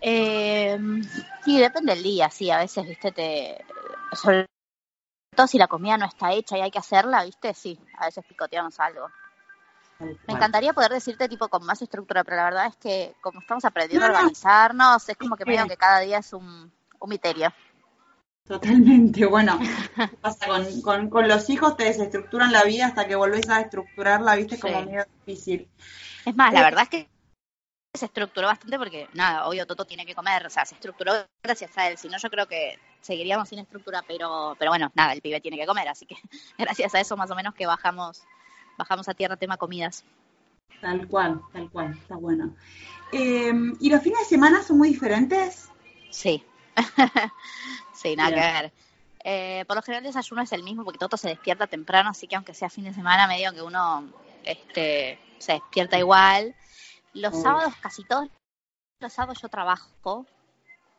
[0.00, 0.78] Eh,
[1.44, 3.64] sí, depende del día, sí, a veces, viste, te...
[4.12, 4.46] Sobre
[5.34, 8.24] todo si la comida no está hecha y hay que hacerla, viste, sí, a veces
[8.26, 9.08] picoteamos algo.
[10.00, 13.64] Me encantaría poder decirte tipo con más estructura, pero la verdad es que como estamos
[13.64, 17.52] aprendiendo a organizarnos, es como que medio que cada día es un, un misterio.
[18.46, 19.58] Totalmente, bueno,
[20.22, 24.36] pasa con, con, con, los hijos te desestructuran la vida hasta que volvés a estructurarla,
[24.36, 25.68] viste, como medio difícil.
[26.24, 27.08] Es más, la verdad es que
[27.98, 31.76] se estructuró bastante porque, nada, obvio Toto tiene que comer, o sea, se estructuró gracias
[31.76, 35.20] a él, si no yo creo que seguiríamos sin estructura, pero, pero bueno, nada, el
[35.20, 36.16] pibe tiene que comer, así que
[36.58, 38.22] gracias a eso más o menos que bajamos,
[38.76, 40.04] bajamos a tierra tema comidas.
[40.80, 42.54] Tal cual, tal cual, está bueno.
[43.12, 45.68] Eh, ¿Y los fines de semana son muy diferentes?
[46.10, 46.44] Sí,
[47.92, 48.72] sí, nada que ver.
[49.24, 52.26] Eh, por lo general el desayuno es el mismo porque Toto se despierta temprano, así
[52.26, 54.08] que aunque sea fin de semana, medio que uno
[54.44, 56.54] este, se despierta igual.
[57.14, 58.28] Los sábados, casi todos
[59.00, 60.26] los sábados yo trabajo.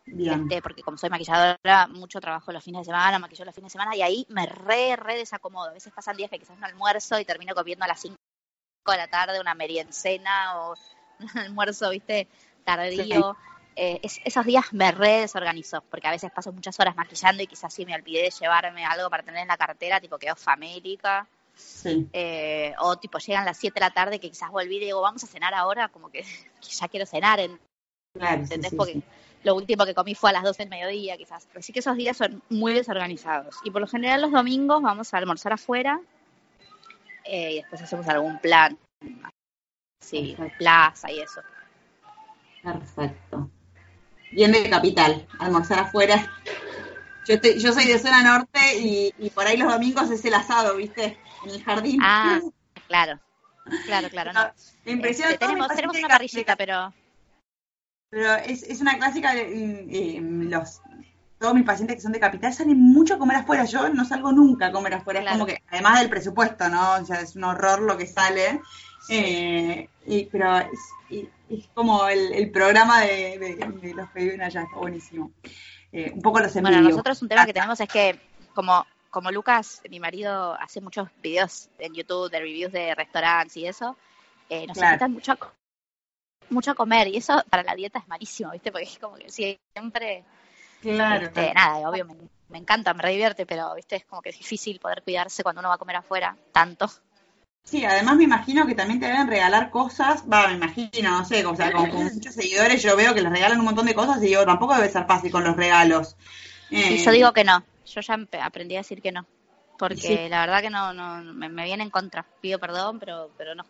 [0.05, 0.43] Bien.
[0.43, 3.79] Este, porque como soy maquilladora, mucho trabajo los fines de semana, maquillo los fines de
[3.79, 5.69] semana y ahí me re, re desacomodo.
[5.69, 8.15] A veces pasan días que quizás un almuerzo y termino comiendo a las 5
[8.87, 10.75] de la tarde una meriencena o
[11.19, 12.27] un almuerzo, viste,
[12.63, 13.35] tardío.
[13.75, 17.73] Eh, esos días me re desorganizo, porque a veces paso muchas horas maquillando y quizás
[17.73, 21.27] sí me olvidé de llevarme algo para tener en la cartera, tipo quedó famélica.
[22.13, 25.23] Eh, o tipo llegan las 7 de la tarde que quizás volví y digo, vamos
[25.23, 26.23] a cenar ahora, como que,
[26.61, 27.39] ya quiero cenar.
[27.39, 27.59] En,
[28.15, 28.73] ¿Entendés?
[28.75, 29.01] Porque
[29.43, 31.47] lo último que comí fue a las 12 del mediodía, quizás.
[31.55, 33.55] Así que esos días son muy desorganizados.
[33.63, 36.01] Y por lo general los domingos vamos a almorzar afuera
[37.25, 38.77] eh, y después hacemos algún plan.
[40.01, 41.41] Sí, plaza y eso.
[42.63, 43.49] Perfecto.
[44.31, 46.31] Bien de capital, almorzar afuera.
[47.27, 50.75] Yo, yo soy de zona norte y, y por ahí los domingos es el asado,
[50.77, 51.17] ¿viste?
[51.43, 51.99] en el jardín.
[52.03, 52.39] Ah,
[52.87, 53.19] claro.
[53.85, 54.51] Claro, claro, no.
[54.85, 56.93] Este, tenemos, tenemos una parrillita, pero...
[58.09, 60.81] Pero es, es una clásica, de, los
[61.37, 63.63] todos mis pacientes que son de capital salen mucho a comer afuera.
[63.65, 65.21] Yo no salgo nunca a comer afuera.
[65.21, 66.95] Es como que, además del presupuesto, ¿no?
[66.95, 68.59] O sea, es un horror lo que sale.
[69.07, 74.63] Eh, y, pero es, es como el, el programa de, de, los que viven allá.
[74.63, 75.31] Está buenísimo.
[75.91, 76.77] Eh, un poco los envidio.
[76.77, 78.19] Bueno, nosotros un tema que tenemos es que,
[78.53, 83.65] como como Lucas, mi marido, hace muchos videos en YouTube de reviews de restaurantes y
[83.65, 83.95] eso,
[84.49, 85.37] eh, nos invitan mucho a,
[86.49, 88.71] mucho a comer y eso para la dieta es malísimo, ¿viste?
[88.71, 90.23] Porque es como que siempre...
[90.81, 91.25] Claro.
[91.25, 92.07] Este, nada, obvio,
[92.47, 93.97] me, encanta, me divierte, pero, ¿viste?
[93.97, 96.89] Es como que es difícil poder cuidarse cuando uno va a comer afuera tanto.
[97.63, 101.45] Sí, además me imagino que también te deben regalar cosas, va, me imagino, no sé,
[101.45, 104.27] o sea, con, muchos seguidores yo veo que les regalan un montón de cosas y
[104.27, 106.15] digo, tampoco debe ser fácil con los regalos.
[106.71, 109.27] y yo digo que no, yo ya aprendí a decir que no,
[109.79, 112.25] porque la verdad que no, no me, viene en contra.
[112.41, 113.63] Pido perdón, pero, pero no.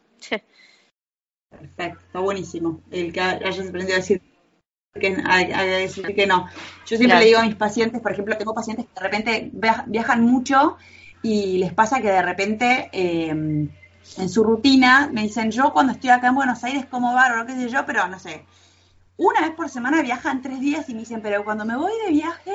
[1.49, 2.81] Perfecto, está buenísimo.
[2.89, 4.21] El que hayas aprendido a decir
[4.99, 6.47] que, decir que no.
[6.87, 9.51] Yo siempre le digo a mis pacientes, por ejemplo, tengo pacientes que de repente
[9.85, 10.77] viajan mucho
[11.21, 16.09] y les pasa que de repente eh, en su rutina me dicen, yo cuando estoy
[16.09, 18.45] acá en Buenos Aires como bárbaro, qué sé yo, pero no sé,
[19.17, 22.11] una vez por semana viajan tres días y me dicen, pero cuando me voy de
[22.11, 22.53] viaje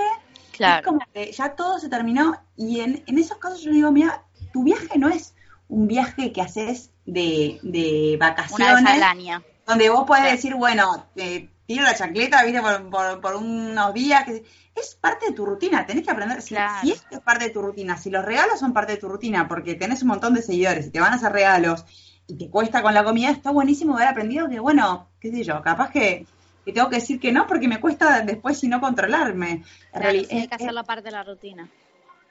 [0.55, 0.79] Claro.
[0.79, 4.22] Es como que ya todo se terminó y en, en esos casos yo digo, mira,
[4.53, 5.35] tu viaje no es
[5.68, 8.81] un viaje que haces de, de vacaciones.
[8.81, 9.42] Una vez al año.
[9.66, 14.24] Donde vos podés decir, bueno, eh, tiro la chancleta, viste, por, por, unos días.
[14.24, 16.42] Que, es parte de tu rutina, tenés que aprender.
[16.42, 19.46] Si, si es parte de tu rutina, si los regalos son parte de tu rutina,
[19.46, 21.85] porque tenés un montón de seguidores y te van a hacer regalos
[22.27, 25.62] y te cuesta con la comida, está buenísimo haber aprendido que, bueno, qué sé yo,
[25.62, 26.27] capaz que
[26.72, 29.62] tengo que decir que no porque me cuesta después si no controlarme.
[29.92, 31.68] hay que hacerlo parte de la rutina.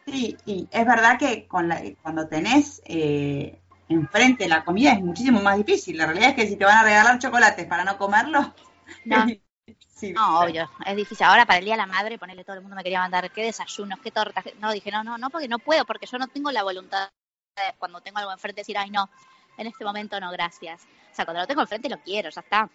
[0.06, 5.41] Sí, y es verdad que con la, cuando tenés eh, enfrente la comida es muchísimo
[5.41, 5.98] más difícil.
[5.98, 8.54] La realidad es que si te van a regalar chocolates para no comerlo,
[9.06, 9.25] no.
[10.13, 11.25] no, obvio, es difícil.
[11.25, 13.43] Ahora para el Día de la Madre, ponerle todo el mundo me quería mandar qué
[13.43, 14.43] desayunos, qué tortas.
[14.60, 17.10] No, dije, no, no, no, porque no puedo, porque yo no tengo la voluntad
[17.56, 19.10] de, cuando tengo algo enfrente decir, ay, no,
[19.58, 20.84] en este momento no, gracias.
[21.12, 22.69] O sea, cuando lo tengo enfrente lo quiero, ya está.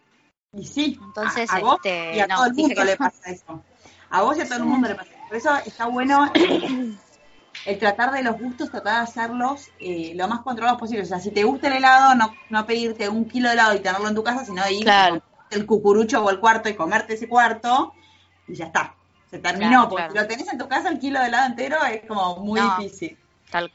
[0.52, 3.62] Y sí, Entonces, a, vos este, y a todo el mundo le pasa eso.
[4.11, 5.28] A vos y a todo el mundo le pasa eso.
[5.28, 6.33] Por eso está bueno
[7.66, 11.02] el, tratar de los gustos, tratar de hacerlos eh, lo más controlados posible.
[11.02, 13.81] O sea, si te gusta el helado, no, no pedirte un kilo de helado y
[13.81, 14.88] tenerlo en tu casa, sino ir
[15.50, 17.94] el cucurucho o el cuarto y comerte ese cuarto
[18.46, 18.94] y ya está.
[19.30, 22.06] Se terminó, porque si lo tenés en tu casa el kilo de helado entero es
[22.06, 23.18] como muy difícil.
[23.50, 23.70] Tal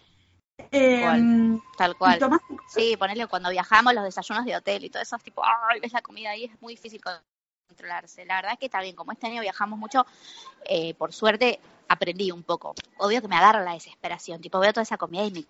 [0.72, 2.20] Em, tal cual.
[2.68, 5.94] Sí, ponerle cuando viajamos los desayunos de hotel y todo eso, es tipo, ay, ves
[5.94, 7.02] la comida ahí, es muy difícil
[7.68, 8.26] controlarse.
[8.26, 10.06] La verdad es que está bien, como este año viajamos mucho,
[10.66, 12.76] eh, por suerte aprendí un poco.
[12.98, 15.46] Obvio que me agarra la desesperación, tipo, veo toda esa comida y me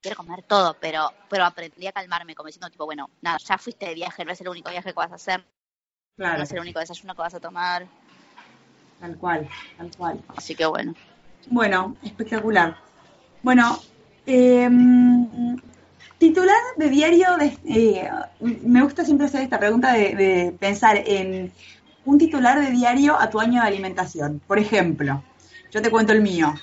[0.00, 3.86] quiero comer todo, pero, pero aprendí a calmarme, como diciendo, tipo, bueno, nada, ya fuiste
[3.86, 5.44] de viaje, no es el único viaje que vas a hacer,
[6.16, 7.86] no es el único desayuno que vas a tomar.
[9.00, 10.22] Tal cual, tal cual.
[10.36, 10.94] Así que bueno.
[11.48, 12.76] Bueno, espectacular.
[13.42, 13.78] Bueno,
[14.26, 14.68] eh,
[16.18, 21.52] titular de diario, de, eh, me gusta siempre hacer esta pregunta de, pensar en
[22.04, 24.40] un titular de diario a tu año de alimentación.
[24.46, 25.22] Por ejemplo,
[25.70, 26.54] yo te cuento el mío.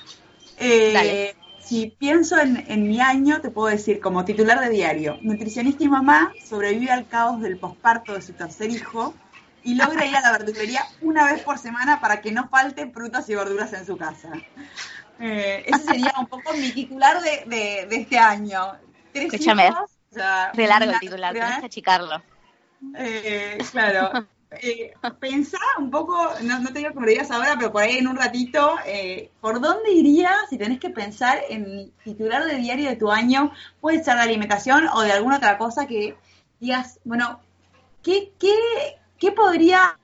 [0.58, 5.88] Eh, si pienso en, mi año, te puedo decir, como titular de diario, nutricionista y
[5.88, 9.14] mamá sobrevive al caos del posparto de su tercer hijo
[9.62, 13.28] y logra ir a la verdulería una vez por semana para que no falten frutas
[13.30, 14.30] y verduras en su casa.
[15.20, 18.74] Eh, ese sería un poco mi titular de, este año.
[19.14, 19.70] Escúchame,
[20.10, 22.22] de largo el titular, tienes que achicarlo.
[22.96, 24.26] Eh, claro.
[24.60, 27.98] Eh, pensá un poco, no, te digo que me lo digas ahora, pero por ahí
[27.98, 32.88] en un ratito, eh, ¿por dónde irías si tenés que pensar en titular de diario
[32.88, 33.52] de tu año?
[33.80, 36.16] Puede ser de alimentación o de alguna otra cosa que
[36.60, 37.40] digas, bueno,
[38.02, 38.54] ¿qué, qué,
[39.18, 39.98] qué podría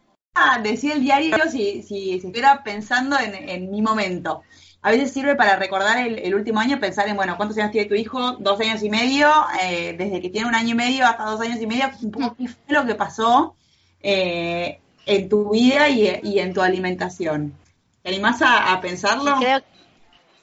[0.63, 4.43] decir el diario si, si, estuviera pensando en, mi momento?
[4.83, 7.95] A veces sirve para recordar el, último año, pensar en, bueno, ¿cuántos años tiene tu
[7.95, 8.33] hijo?
[8.39, 9.29] Dos años y medio,
[9.63, 12.35] eh, desde que tiene un año y medio hasta dos años y medio, un poco
[12.37, 13.57] qué fue lo que pasó
[14.03, 17.55] eh, en tu vida y, en tu alimentación.
[18.03, 19.37] ¿Te animás a, pensarlo?
[19.39, 19.61] Creo,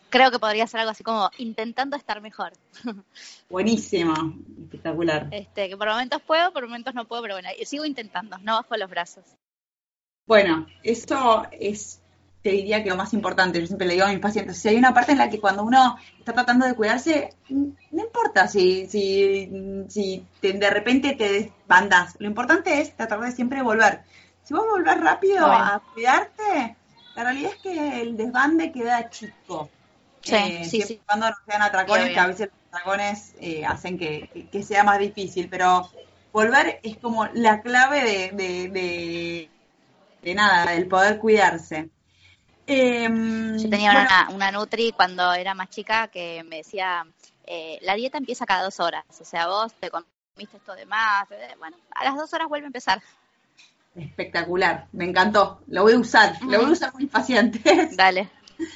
[0.09, 2.53] creo que podría ser algo así como intentando estar mejor.
[3.49, 4.13] Buenísimo,
[4.63, 5.27] espectacular.
[5.31, 8.77] Este, que por momentos puedo, por momentos no puedo, pero bueno, sigo intentando, no bajo
[8.77, 9.25] los brazos.
[10.27, 12.01] Bueno, eso es,
[12.47, 14.77] te diría que lo más importante, yo siempre le digo a mis pacientes, si hay
[14.77, 19.51] una parte en la que cuando uno está tratando de cuidarse, no importa si, si,
[19.89, 23.99] si de repente te desbandas, lo importante es tratar de siempre volver.
[24.43, 26.77] Si vos volvés rápido a cuidarte,
[27.17, 29.69] la realidad es que el desbande queda chico.
[30.21, 31.01] Sí, eh, sí, sí.
[31.05, 35.49] Cuando no sean atracones, que a veces los atracones eh, hacen que, sea más difícil,
[35.49, 35.89] pero
[36.31, 39.49] volver es como la clave de, de, de,
[40.21, 41.89] de nada, del poder cuidarse.
[42.69, 47.05] Em, Yo tenía una, una, Nutri cuando era más chica que me decía,
[47.45, 51.31] eh, la dieta empieza cada dos horas, o sea, vos te comiste esto de más,
[51.31, 53.01] eh, bueno, a las dos horas vuelve a empezar.
[53.95, 57.95] Espectacular, me encantó, lo voy a usar, lo voy a usar con mis pacientes.
[57.95, 58.29] Dale.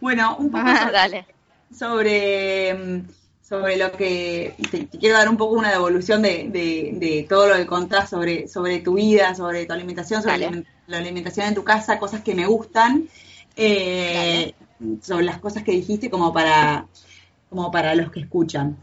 [0.00, 0.64] Bueno, un poco
[1.78, 3.04] sobre,
[3.46, 7.66] sobre, lo que, te, quiero dar un poco una devolución de, de, todo lo que
[7.66, 12.22] contás sobre, sobre tu vida, sobre tu alimentación, sobre la alimentación en tu casa, cosas
[12.22, 13.10] que me gustan
[13.56, 14.54] eh,
[15.02, 16.86] sobre las cosas que dijiste como para,
[17.48, 18.78] como para los que escuchan.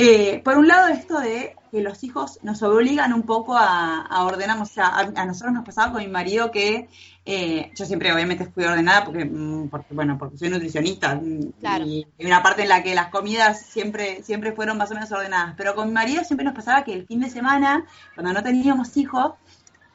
[0.00, 4.24] Eh, por un lado, esto de que los hijos nos obligan un poco a, a
[4.24, 6.88] ordenar, o sea, a, nosotros nos pasaba con mi marido que
[7.26, 11.52] eh, yo siempre obviamente fui ordenada porque, mm, porque, bueno, porque soy nutricionista mm,
[11.84, 15.10] y hay una parte en la que las comidas siempre, siempre fueron más o menos
[15.10, 18.42] ordenadas, pero con mi marido siempre nos pasaba que el fin de semana, cuando no
[18.42, 19.32] teníamos hijos,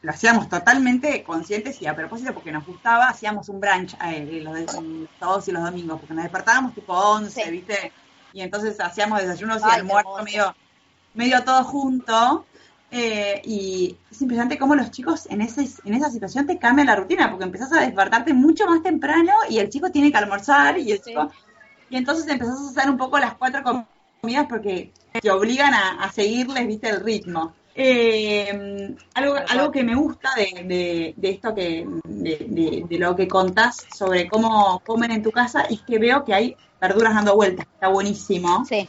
[0.03, 4.77] lo hacíamos totalmente conscientes y a propósito porque nos gustaba, hacíamos un brunch eh, los,
[5.17, 7.93] todos y los domingos, porque nos despertábamos tipo 11, ¿viste?
[8.33, 10.55] Y entonces hacíamos desayunos y almuerzos medio,
[11.13, 12.45] medio todo junto.
[12.91, 16.97] Eh, y es impresionante cómo los chicos en, ese, en esa situación te cambian la
[16.97, 20.93] rutina, porque empezás a despertarte mucho más temprano y el chico tiene que almorzar y
[21.89, 23.61] y entonces empezás a hacer un poco las cuatro
[24.21, 27.53] comidas porque te obligan a, a seguirles, viste, el ritmo.
[27.75, 33.87] Eh, algo, algo que me gusta de, de, esto que de, de, lo que contás
[33.95, 37.87] sobre cómo comen en tu casa es que veo que hay verduras dando vueltas, está
[37.87, 38.63] buenísimo.
[38.65, 38.87] Sí.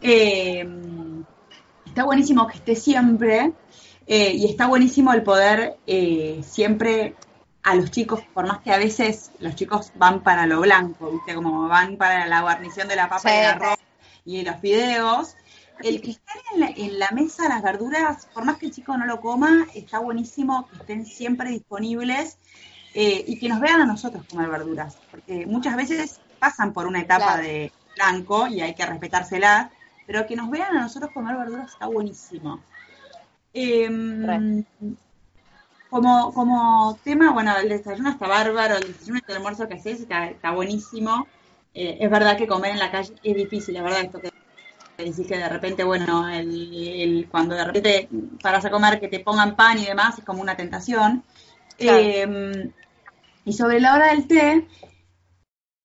[0.00, 0.66] Eh,
[1.86, 3.52] está buenísimo que esté siempre
[4.06, 7.14] eh, y está buenísimo el poder eh, siempre
[7.62, 11.34] a los chicos, por más que a veces los chicos van para lo blanco, ¿viste?
[11.34, 13.78] Como van para la guarnición de la papa y el arroz
[14.24, 15.36] y los fideos
[15.82, 19.20] el que estén en la, mesa las verduras, por más que el chico no lo
[19.20, 22.38] coma, está buenísimo que estén siempre disponibles
[22.94, 27.00] eh, y que nos vean a nosotros comer verduras, porque muchas veces pasan por una
[27.00, 29.70] etapa de blanco y hay que respetárselas,
[30.06, 32.60] pero que nos vean a nosotros comer verduras está buenísimo.
[33.52, 34.64] Em,
[35.90, 40.00] como, como tema, bueno, el desayuno está bárbaro, el desayuno y el almuerzo que haces
[40.00, 41.26] está, está buenísimo.
[41.74, 44.30] Eh, es verdad que comer en la calle es difícil, la verdad, esto que
[45.04, 48.08] decís que de repente, bueno, el, cuando de repente
[48.42, 51.24] paras a comer que te pongan pan y demás es como una tentación.
[51.78, 52.72] Em,
[53.44, 54.66] y sobre la hora del té,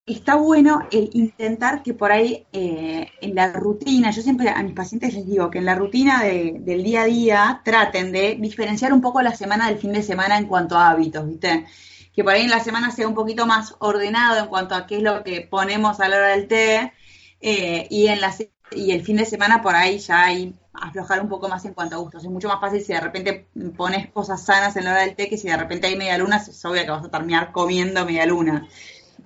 [0.05, 4.73] está bueno el intentar que por ahí eh, en la rutina, yo siempre a mis
[4.73, 9.01] pacientes les digo que en la rutina del día a día traten de diferenciar un
[9.01, 11.65] poco la semana del fin de semana en cuanto a hábitos, ¿viste?
[12.13, 14.97] Que por ahí en la semana sea un poquito más ordenado en cuanto a qué
[14.97, 16.93] es lo que ponemos a la hora del té
[17.39, 18.31] eh, y en la
[18.71, 21.95] y el fin de semana por ahí ya hay aflojar un poco más en cuanto
[21.95, 22.23] a gustos.
[22.23, 25.29] Es mucho más fácil si de repente pones cosas sanas en la hora del té
[25.29, 28.25] que si de repente hay media luna, es obvio que vas a terminar comiendo media
[28.25, 28.67] luna.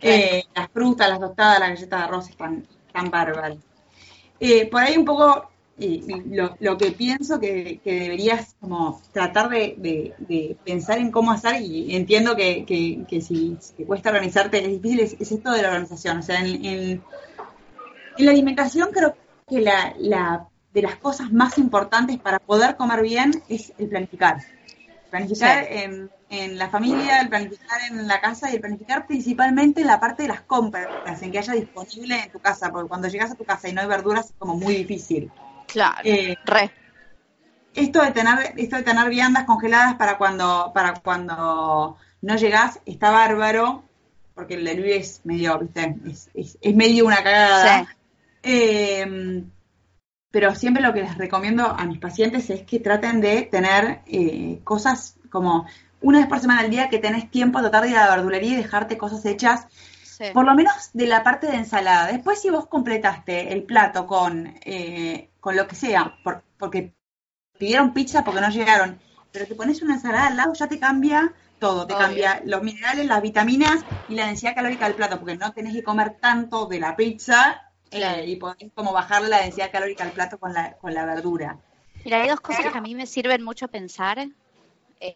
[0.01, 3.57] Eh, las frutas, las tostadas, las galletas de arroz están tan bárbaras.
[4.39, 10.99] Eh, por ahí un poco lo, lo, que pienso que, deberías como tratar de, pensar
[10.99, 15.51] en cómo hacer y entiendo que, que, si te cuesta organizarte es difícil, es, esto
[15.51, 16.17] de la organización.
[16.19, 17.01] O sea, en
[18.17, 23.01] En la alimentación creo que la, la de las cosas más importantes para poder comer
[23.01, 24.41] bien es el planificar.
[25.09, 29.87] Planificar en, en, la familia, el planificar en la casa y el planificar principalmente en
[29.87, 33.31] la parte de las compras, en que haya disponible en tu casa, porque cuando llegas
[33.31, 35.31] a tu casa y no hay verduras es como muy difícil.
[35.67, 36.71] Claro, eh, re.
[37.73, 43.11] Esto de tener, esto de tener viandas congeladas para cuando, para cuando no llegas está
[43.11, 43.83] bárbaro,
[44.33, 45.95] porque el delivery es medio, viste,
[46.33, 47.94] es, es, medio una cagada.
[48.45, 49.43] Eh,
[50.35, 54.59] pero siempre lo que les recomiendo a mis pacientes es que traten de tener eh,
[54.65, 55.65] cosas como
[56.01, 58.51] una vez por semana al día que tenés tiempo, tratar de ir a la verdulería
[58.51, 59.65] y dejarte cosas hechas,
[60.33, 62.11] por lo menos de la parte de ensalada.
[62.11, 66.17] Después si vos completaste el plato con, eh, con lo que sea,
[66.59, 66.93] porque
[67.57, 68.99] pidieron pizza porque no llegaron,
[69.31, 73.05] pero te pones una ensalada al lado, ya te cambia todo, te cambia los minerales,
[73.05, 76.81] las vitaminas y la densidad calórica del plato, porque no tenés que comer tanto de
[76.81, 80.93] la pizza eh, y podés como bajarle la densidad calórica al plato con la, con
[80.93, 81.59] la verdura.
[82.03, 84.19] Mira, hay dos cosas que a mí me sirven mucho pensar,
[84.99, 85.15] eh,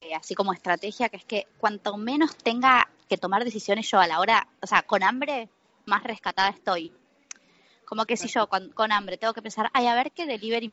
[0.00, 4.06] eh, así como estrategia, que es que cuanto menos tenga que tomar decisiones yo a
[4.06, 5.48] la hora, o sea, con hambre,
[5.86, 6.92] más rescatada estoy.
[7.84, 10.72] Como que si yo con, con hambre tengo que pensar, ay, a ver qué delivery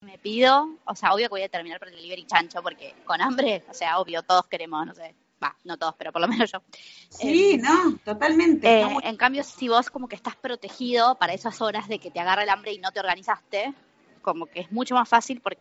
[0.00, 3.20] me pido, o sea, obvio que voy a terminar por el delivery chancho, porque con
[3.20, 6.50] hambre, o sea, obvio, todos queremos, no sé, va, no todos, pero por lo menos
[6.50, 6.62] yo.
[7.08, 8.80] Sí, eh, no, totalmente.
[8.80, 12.20] Eh, en cambio, si vos como que estás protegido para esas horas de que te
[12.20, 13.74] agarra el hambre y no te organizaste,
[14.22, 15.60] como que es mucho más fácil porque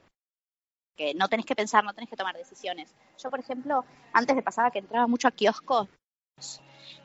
[1.16, 2.94] no tenés que pensar, no tenés que tomar decisiones.
[3.22, 5.90] Yo, por ejemplo, antes de pasaba que entraba mucho a kioscos,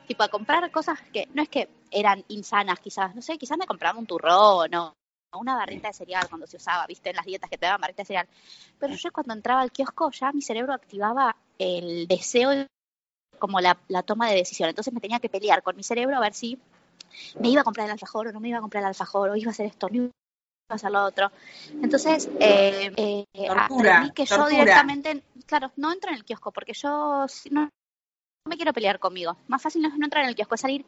[0.07, 3.67] tipo a comprar cosas que no es que eran insanas, quizás, no sé, quizás me
[3.67, 4.93] compraba un turrón o
[5.39, 8.03] una barrita de cereal cuando se usaba, viste, en las dietas que te daban barrita
[8.03, 8.27] de cereal.
[8.79, 12.67] Pero yo cuando entraba al kiosco ya mi cerebro activaba el deseo
[13.39, 13.75] como la,
[14.05, 14.69] toma de decisión.
[14.69, 16.59] Entonces me tenía que pelear con mi cerebro a ver si
[17.39, 19.35] me iba a comprar el alfajor o no me iba a comprar el alfajor o
[19.35, 20.11] iba a hacer esto, no iba
[20.69, 21.31] a hacer lo otro.
[21.81, 23.25] Entonces, eh, eh,
[24.13, 27.69] que yo directamente, claro, no entro en el kiosco porque yo no,
[28.47, 29.37] me quiero pelear conmigo.
[29.47, 30.85] Más fácil no es no entrar en el kiosco, es salir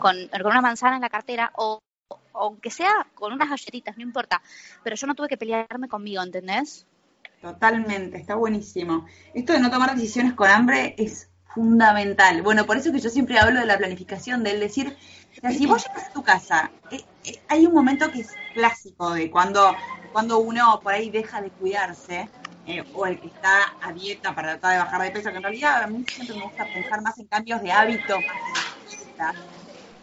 [0.00, 1.80] con, con una manzana en la cartera o
[2.32, 4.40] aunque sea con unas galletitas, no importa.
[4.82, 6.86] Pero yo no tuve que pelearme conmigo, ¿entendés?
[7.40, 9.06] Totalmente, está buenísimo.
[9.34, 12.42] Esto de no tomar decisiones con hambre es fundamental.
[12.42, 14.96] Bueno, por eso que yo siempre hablo de la planificación, del decir,
[15.50, 19.30] si vos llegas a tu casa, eh, eh, hay un momento que es clásico de
[19.30, 19.74] cuando,
[20.12, 22.28] cuando uno por ahí deja de cuidarse,
[22.66, 25.42] eh, o el que está a dieta para tratar de bajar de peso, que en
[25.42, 28.16] realidad a mí siempre me gusta pensar más en cambios de hábito,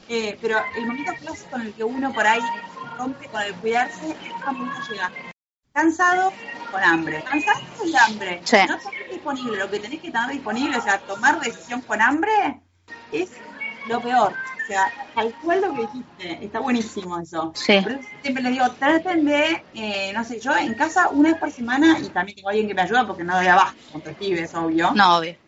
[0.10, 2.42] eh, pero el momento clásico en el que uno por ahí
[2.98, 5.12] rompe con el cuidarse es cuando uno llega
[5.74, 6.34] cansado
[6.72, 7.24] con hambre.
[7.24, 8.42] Cansado con hambre.
[8.68, 9.58] No tenés disponible.
[9.58, 12.62] Lo que tenés que tener disponible, o sea, tomar decisión con hambre,
[13.12, 13.32] es
[13.88, 14.34] lo peor.
[14.34, 16.46] O sea, tal cual lo que dijiste.
[16.46, 17.52] Está buenísimo eso.
[17.56, 17.80] Sí.
[18.22, 21.98] siempre les digo, traten de, eh, no sé, yo en casa una vez por semana,
[22.00, 24.92] y también tengo alguien que me ayuda porque no doy abajo con pibes, obvio.
[24.94, 25.47] No, obvio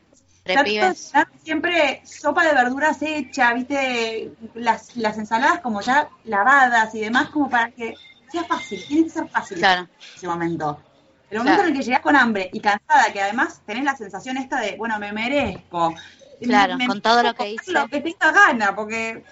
[1.44, 7.50] siempre sopa de verduras hecha, viste, las, las ensaladas como ya lavadas y demás, como
[7.50, 7.96] para que
[8.32, 10.80] sea fácil, tiene que ser fácil en ese momento.
[11.30, 14.38] El momento en el que llegas con hambre y cansada, que además tenés la sensación
[14.38, 15.94] esta de, bueno, me merezco.
[16.42, 17.72] Claro, con todo lo que hice.
[17.72, 19.24] Lo que tenga gana, porque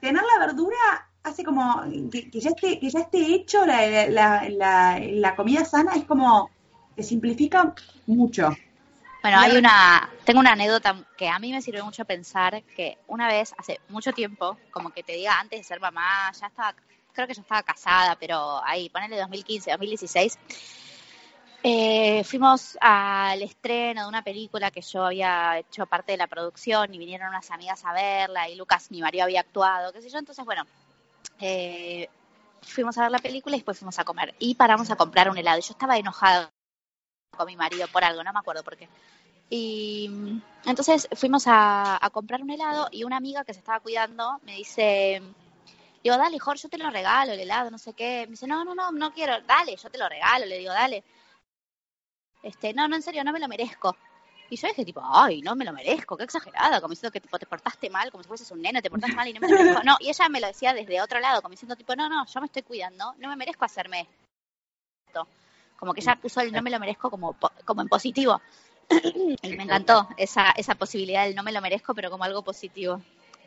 [0.00, 0.76] tener la verdura
[1.22, 5.92] hace como que, ya esté que ya esté hecho la, la, la, la comida sana,
[5.94, 6.50] es como
[6.96, 7.74] te simplifica
[8.06, 8.50] mucho.
[9.22, 13.28] Bueno, hay una, tengo una anécdota que a mí me sirve mucho pensar que una
[13.28, 16.74] vez, hace mucho tiempo, como que te diga antes de ser mamá, ya estaba,
[17.12, 20.38] creo que ya estaba casada, pero ahí, ponele 2015, 2016,
[21.62, 26.94] eh, fuimos al estreno de una película que yo había hecho parte de la producción
[26.94, 30.18] y vinieron unas amigas a verla y Lucas, mi marido, había actuado, qué sé yo,
[30.18, 30.64] entonces, bueno,
[31.40, 32.08] eh,
[32.62, 34.34] fuimos a ver la película y después fuimos a comer.
[34.38, 35.60] Y paramos a comprar un helado.
[35.60, 36.50] Yo estaba enojada
[37.36, 38.88] con mi marido por algo, no me acuerdo por qué.
[39.48, 40.08] Y
[40.64, 45.20] entonces fuimos a, comprar un helado y una amiga que se estaba cuidando me dice,
[46.04, 48.26] digo, dale, Jorge, yo te lo regalo, el helado, no sé qué.
[48.26, 50.46] Me dice, no, no, no, no quiero, dale, yo te lo regalo.
[50.46, 51.02] Le digo, dale.
[52.42, 53.96] Este, no, no, en serio, no me lo merezco.
[54.50, 57.38] Y yo dije, tipo, ay, no me lo merezco, qué exagerada, como diciendo que tipo,
[57.38, 59.56] te portaste mal, como si fueses un nene, te portaste mal y no me lo
[59.56, 59.82] merezco.
[59.84, 62.40] No, y ella me lo decía desde otro lado, como diciendo, tipo, no, no, yo
[62.40, 64.08] me estoy cuidando, no me merezco hacerme
[65.06, 65.26] esto.
[65.80, 68.40] Como que ella puso el no me lo merezco como, como en positivo.
[69.42, 73.00] y me encantó esa, esa posibilidad del no me lo merezco, pero como algo positivo.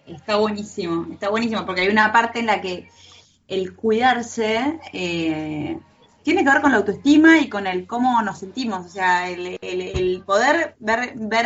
[0.06, 2.90] Está buenísimo, está buenísimo, porque hay una parte en la que
[3.48, 5.80] el cuidarse, eh,
[6.24, 9.58] tiene que ver con la autoestima y con el cómo nos sentimos, o sea, el,
[9.62, 11.46] el, poder ver, ver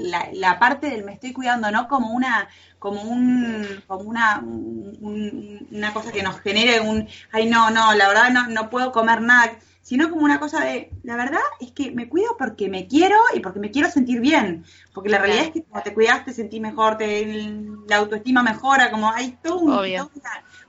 [0.00, 1.88] la, la, parte del me estoy cuidando, ¿no?
[1.88, 7.94] Como una, como un, como una, una cosa que nos genere un, ay no, no,
[7.94, 11.72] la verdad no, no puedo comer nada, sino como una cosa de, la verdad es
[11.72, 14.64] que me cuido porque me quiero y porque me quiero sentir bien,
[14.94, 17.26] porque la realidad es que cuando te cuidas te sentís mejor, te,
[17.88, 20.08] la autoestima mejora, como hay todo un,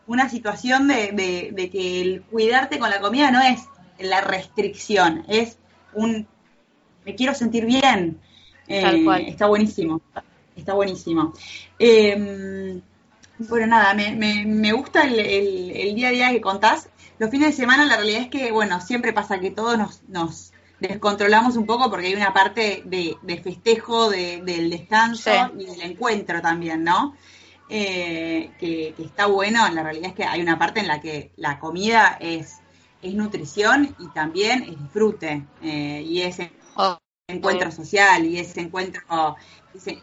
[0.07, 3.61] una situación de, de, que el cuidarte con la comida no es
[3.99, 5.57] la restricción, es
[5.93, 6.27] un
[7.05, 8.19] me quiero sentir bien.
[8.67, 10.01] Eh, está buenísimo,
[10.55, 11.33] está buenísimo.
[11.77, 12.81] Em,
[13.39, 16.89] bueno, nada, me, me, gusta el, el, día a día que contás.
[17.19, 20.53] Los fines de semana la realidad es que, bueno, siempre pasa que todos nos, nos
[20.79, 26.83] descontrolamos un poco porque hay una parte de, festejo, del descanso y del encuentro también,
[26.83, 27.15] ¿no?
[27.69, 31.59] Eh, que, está bueno, la realidad es que hay una parte en la que la
[31.59, 32.59] comida es,
[33.01, 36.37] es nutrición y también es disfrute eh, y es
[36.75, 36.97] oh,
[37.27, 39.01] encuentro social y ese encuentro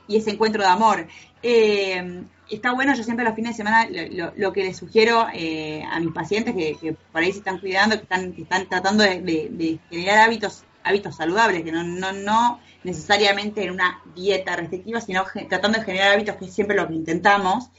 [0.08, 1.06] y ese encuentro de amor.
[1.42, 3.88] Eh, está bueno, yo siempre los fines de semana
[4.36, 8.34] lo, que les sugiero a mis pacientes que, por ahí se están cuidando, que están,
[8.36, 14.56] están tratando de, generar hábitos hábitos saludables, que no, no, no necesariamente en una dieta
[14.56, 17.70] restrictiva, sino tratando de generar hábitos, que es siempre lo que intentamos,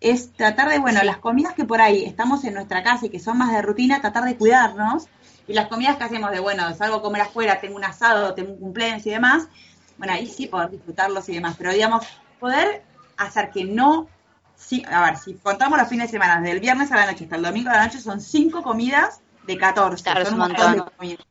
[0.00, 3.18] es tratar de, bueno, las comidas que por ahí estamos en nuestra casa y que
[3.18, 5.08] son más de rutina, tratar de cuidarnos.
[5.48, 8.52] Y las comidas que hacemos de, bueno, salgo a comer afuera, tengo un asado, tengo
[8.52, 9.48] un cumpleaños y demás,
[9.96, 11.56] bueno, ahí sí poder disfrutarlos y demás.
[11.58, 12.06] Pero digamos,
[12.38, 12.84] poder
[13.16, 14.08] hacer que no,
[14.58, 17.24] sí, a ver, si contamos los fines de semana, desde el viernes a la noche
[17.24, 20.04] hasta el domingo a la noche, son cinco comidas de 14.
[20.24, 21.26] son un montón de comidas.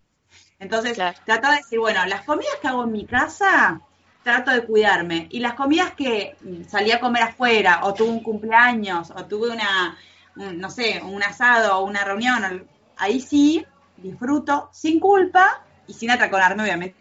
[0.60, 3.80] Entonces, trato de decir, bueno, las comidas que hago en mi casa,
[4.24, 5.28] trato de cuidarme.
[5.30, 9.52] Y las comidas que mm, salí a comer afuera, o tuve un cumpleaños, o tuve
[9.52, 9.98] una,
[10.36, 12.68] no sé, un asado o una reunión,
[12.98, 13.66] ahí sí
[13.98, 16.96] disfruto sin culpa y sin atraconarme, obviamente,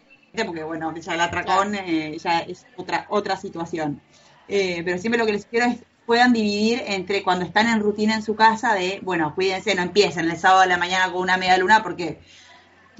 [0.45, 4.01] porque bueno, ya el atracón eh, ya es otra, otra situación.
[4.47, 8.15] Eh, pero siempre lo que les quiero es puedan dividir entre cuando están en rutina
[8.15, 11.37] en su casa de, bueno, cuídense, no empiecen el sábado de la mañana con una
[11.37, 12.19] media luna porque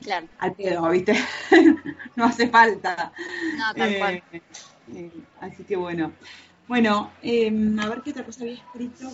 [0.03, 0.27] Claro.
[0.37, 1.15] Al pedo, ¿viste?
[2.15, 3.11] no hace falta.
[3.57, 4.23] No, tal cual.
[4.31, 4.41] Eh,
[4.93, 6.11] eh, así que bueno.
[6.67, 9.09] Bueno, em, a ver qué otra cosa había escrito.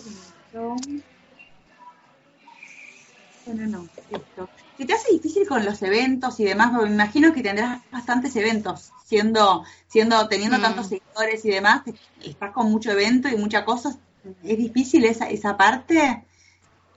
[3.46, 4.48] Bueno, no, esto.
[4.76, 6.72] ¿Se te hace difícil con los eventos y demás?
[6.72, 10.62] me imagino que tendrás bastantes eventos, siendo, siendo, teniendo mm.
[10.62, 11.82] tantos seguidores y demás,
[12.22, 13.98] estás con mucho evento y muchas cosas.
[14.42, 16.24] ¿Es difícil esa, esa parte?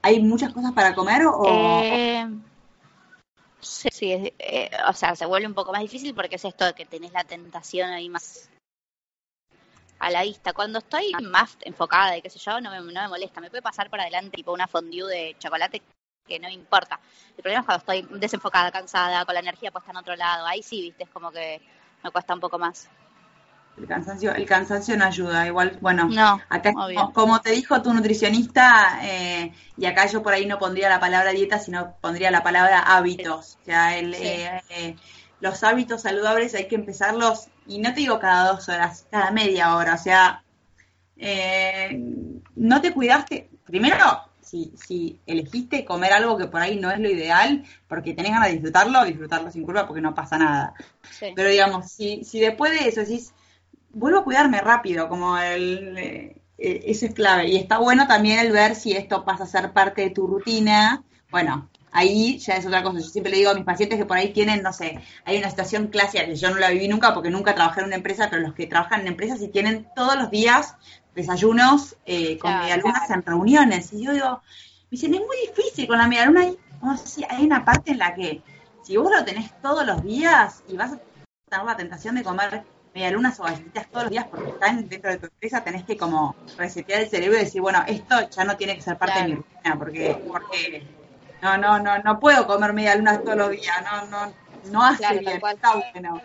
[0.02, 1.82] ¿Hay muchas cosas para comer o...?
[1.82, 2.26] Eh,
[3.60, 6.74] Sí, sí eh, o sea, se vuelve un poco más difícil porque es esto de
[6.74, 8.48] que tenés la tentación ahí más
[9.98, 10.52] a la vista.
[10.52, 13.40] Cuando estoy más enfocada y qué sé yo, no me, no me molesta.
[13.40, 15.82] Me puede pasar por adelante tipo una fondue de chocolate
[16.28, 17.00] que no importa.
[17.36, 20.46] El problema es cuando estoy desenfocada, cansada, con la energía puesta en otro lado.
[20.46, 21.60] Ahí sí, viste, es como que
[22.04, 22.88] me cuesta un poco más.
[23.76, 26.10] El cansancio, el cansancio no ayuda, igual, bueno,
[26.48, 26.72] acá
[27.14, 31.30] como te dijo tu nutricionista, eh, y acá yo por ahí no pondría la palabra
[31.30, 33.56] dieta, sino pondría la palabra hábitos.
[33.62, 34.96] O sea, el, eh, eh,
[35.38, 39.76] los hábitos saludables hay que empezarlos, y no te digo cada dos horas, cada media
[39.76, 40.42] hora, o sea,
[42.56, 47.10] no te cuidaste, primero, si, si elegiste comer algo que por ahí no es lo
[47.10, 50.74] ideal, porque tenés ganas de disfrutarlo, disfrutarlo sin culpa porque no pasa nada.
[51.34, 53.32] Pero digamos, si, si después de eso decís,
[53.90, 57.48] vuelvo a cuidarme rápido, como el, eh, eh, eso es clave.
[57.48, 61.04] Y está bueno también el ver si esto pasa a ser parte de tu rutina.
[61.30, 63.00] Bueno, ahí ya es otra cosa.
[63.00, 65.50] Yo siempre le digo a mis pacientes que por ahí tienen, no sé, hay una
[65.50, 68.42] situación clásica que yo no la viví nunca porque nunca trabajé en una empresa, pero
[68.42, 70.74] los que trabajan en empresas y tienen todos los días
[71.18, 73.92] desayunos eh, con medialunas en reuniones.
[73.92, 74.40] Y yo digo,
[74.84, 76.42] me dicen, es muy difícil con la medialuna.
[76.42, 76.58] Hay,
[77.28, 78.42] hay una parte en la que
[78.82, 81.00] si vos lo tenés todos los días y vas a
[81.48, 82.64] tener la tentación de comer
[82.94, 86.34] medialunas o galletitas todos los días porque están dentro de tu empresa, tenés que como
[86.56, 89.34] resetear el cerebro y decir, bueno, esto ya no tiene que ser parte de mi
[89.34, 90.86] rutina, porque, porque
[91.42, 94.32] no, no, no, no puedo comer medialunas todos los días, no, no,
[94.70, 96.20] no hace bien, está bueno.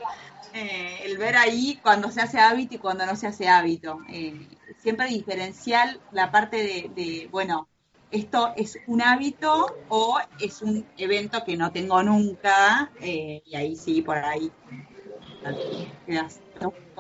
[0.54, 4.00] Eh, el ver ahí cuando se hace hábito y cuando no se hace hábito.
[4.10, 4.48] Eh,
[4.84, 7.70] siempre diferencial la parte de, de, bueno,
[8.12, 13.78] esto es un hábito o es un evento que no tengo nunca, eh, y ahí
[13.78, 14.52] sí, por ahí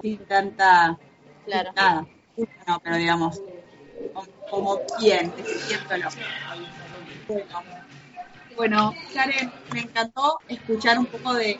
[0.01, 0.97] sin tanta
[1.45, 1.71] claro.
[1.75, 2.07] nada,
[2.67, 3.41] no, pero digamos,
[4.49, 6.09] como, bien, decidiéndolo.
[7.27, 7.45] Bueno,
[8.55, 11.59] bueno, Karen, me encantó escuchar un poco de,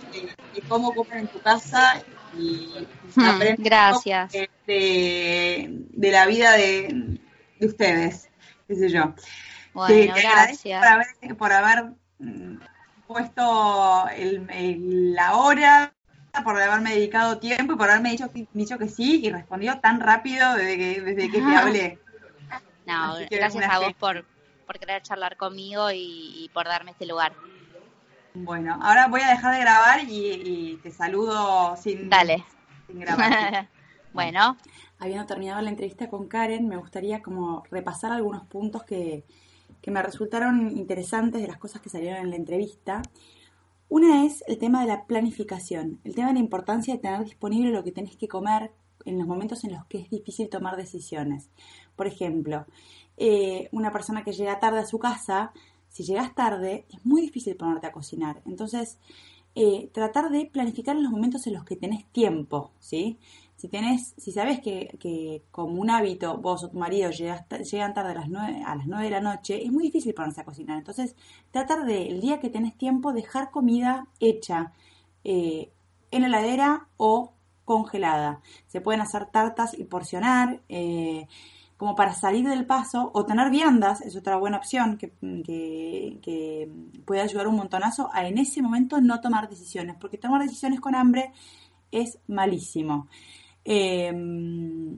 [0.69, 2.01] cómo comen en tu casa
[2.37, 7.19] y hmm, gracias de, de, la vida de,
[7.59, 8.29] de ustedes,
[8.67, 9.13] qué sé yo.
[9.73, 10.79] Bueno, gracias.
[10.79, 11.85] Por haber, por haber
[12.19, 12.57] mm,
[13.07, 15.93] puesto la hora,
[16.43, 20.55] por haberme dedicado tiempo y por haberme dicho, dicho que sí y respondió tan rápido
[20.55, 21.99] desde que, desde que te hablé.
[22.85, 24.25] No, gracias a vos por,
[24.65, 27.33] por querer charlar conmigo y, por darme este lugar.
[28.35, 32.43] Bueno, ahora voy a dejar de grabar y, te saludo sin, Dale.
[32.87, 33.69] sin grabar.
[34.13, 34.57] bueno.
[34.99, 39.25] Habiendo terminado la entrevista con Karen, me gustaría como repasar algunos puntos que,
[39.81, 43.01] que me resultaron interesantes de las cosas que salieron en la entrevista.
[43.89, 47.71] Una es el tema de la planificación, el tema de la importancia de tener disponible
[47.71, 48.71] lo que tenés que comer
[49.05, 51.49] en los momentos en los que es difícil tomar decisiones.
[51.95, 52.65] Por ejemplo,
[53.17, 55.51] eh, una persona que llega tarde a su casa,
[55.93, 58.41] si llegas tarde, es muy difícil ponerte a cocinar.
[58.45, 58.97] Entonces,
[59.53, 63.19] eh, tratar de planificar los momentos en los que tenés tiempo, ¿sí?
[63.55, 67.45] Si tenés, si sabes que, como un hábito vos o tu marido llegan
[67.93, 70.45] tarde a las, 9, a las 9 de la noche, es muy difícil ponerse a
[70.45, 70.79] cocinar.
[70.79, 71.15] Entonces,
[71.51, 74.73] tratar de, el día que tenés tiempo, dejar comida hecha
[75.23, 75.71] eh,
[76.09, 77.33] en la heladera o
[77.65, 78.41] congelada.
[78.65, 80.63] Se pueden hacer tartas y porcionar.
[80.69, 81.27] Eh,
[81.83, 85.11] como para salir del paso o tener viandas, es otra buena opción que,
[87.03, 90.95] puede ayudar un montonazo a en ese momento no tomar decisiones, porque tomar decisiones con
[90.95, 91.33] hambre
[91.91, 93.09] es malísimo.
[93.65, 94.97] Em,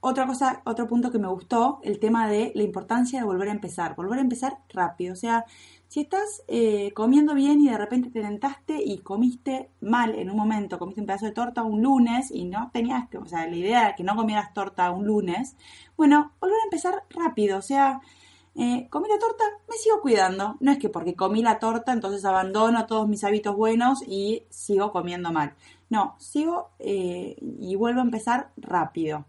[0.00, 3.52] otra cosa, otro punto que me gustó, el tema de la importancia de volver a
[3.52, 5.44] empezar, volver a empezar rápido, o sea,
[5.92, 10.38] si estás eh, comiendo bien y de repente te tentaste y comiste mal en un
[10.38, 13.54] momento, comiste un pedazo de torta un lunes y no tenías que, o sea, la
[13.54, 15.54] idea era que no comieras torta un lunes,
[15.94, 18.00] bueno, volver a empezar rápido, o sea,
[18.54, 20.56] eh, comí la torta, me sigo cuidando.
[20.60, 24.92] No es que porque comí la torta entonces abandono todos mis hábitos buenos y sigo
[24.92, 25.52] comiendo mal.
[25.90, 29.26] No, sigo eh, y vuelvo a empezar rápido.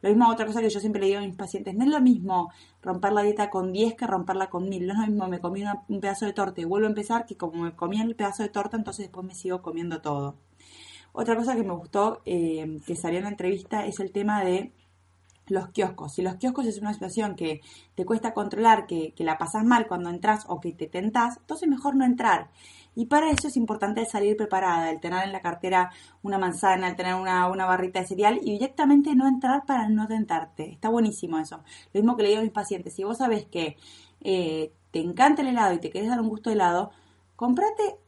[0.00, 2.00] Lo mismo, otra cosa que yo siempre le digo a mis pacientes, no es lo
[2.00, 2.50] mismo
[2.86, 4.86] romper la dieta con 10 que romperla con 1000.
[4.86, 7.36] No es lo mismo, me comí un pedazo de torta y vuelvo a empezar que
[7.36, 10.36] como me comí el pedazo de torta, entonces después me sigo comiendo todo.
[11.12, 14.72] Otra cosa que me gustó eh, que salió en la entrevista es el tema de
[15.46, 16.14] los kioscos.
[16.14, 17.60] Si los kioscos es una situación que
[17.94, 21.68] te cuesta controlar, que, que la pasas mal cuando entras o que te tentás, entonces
[21.68, 22.50] mejor no entrar.
[22.98, 25.92] Y para eso es importante salir preparada, el tener en la cartera
[26.22, 30.70] una manzana, el tener una, barrita de cereal y directamente no entrar para no tentarte.
[30.70, 31.62] Está buenísimo eso.
[31.92, 33.76] Lo mismo que le digo a mis pacientes, si vos sabés que
[34.22, 36.90] eh, te encanta el helado y te querés dar un gusto de helado,
[37.36, 37.98] comprate,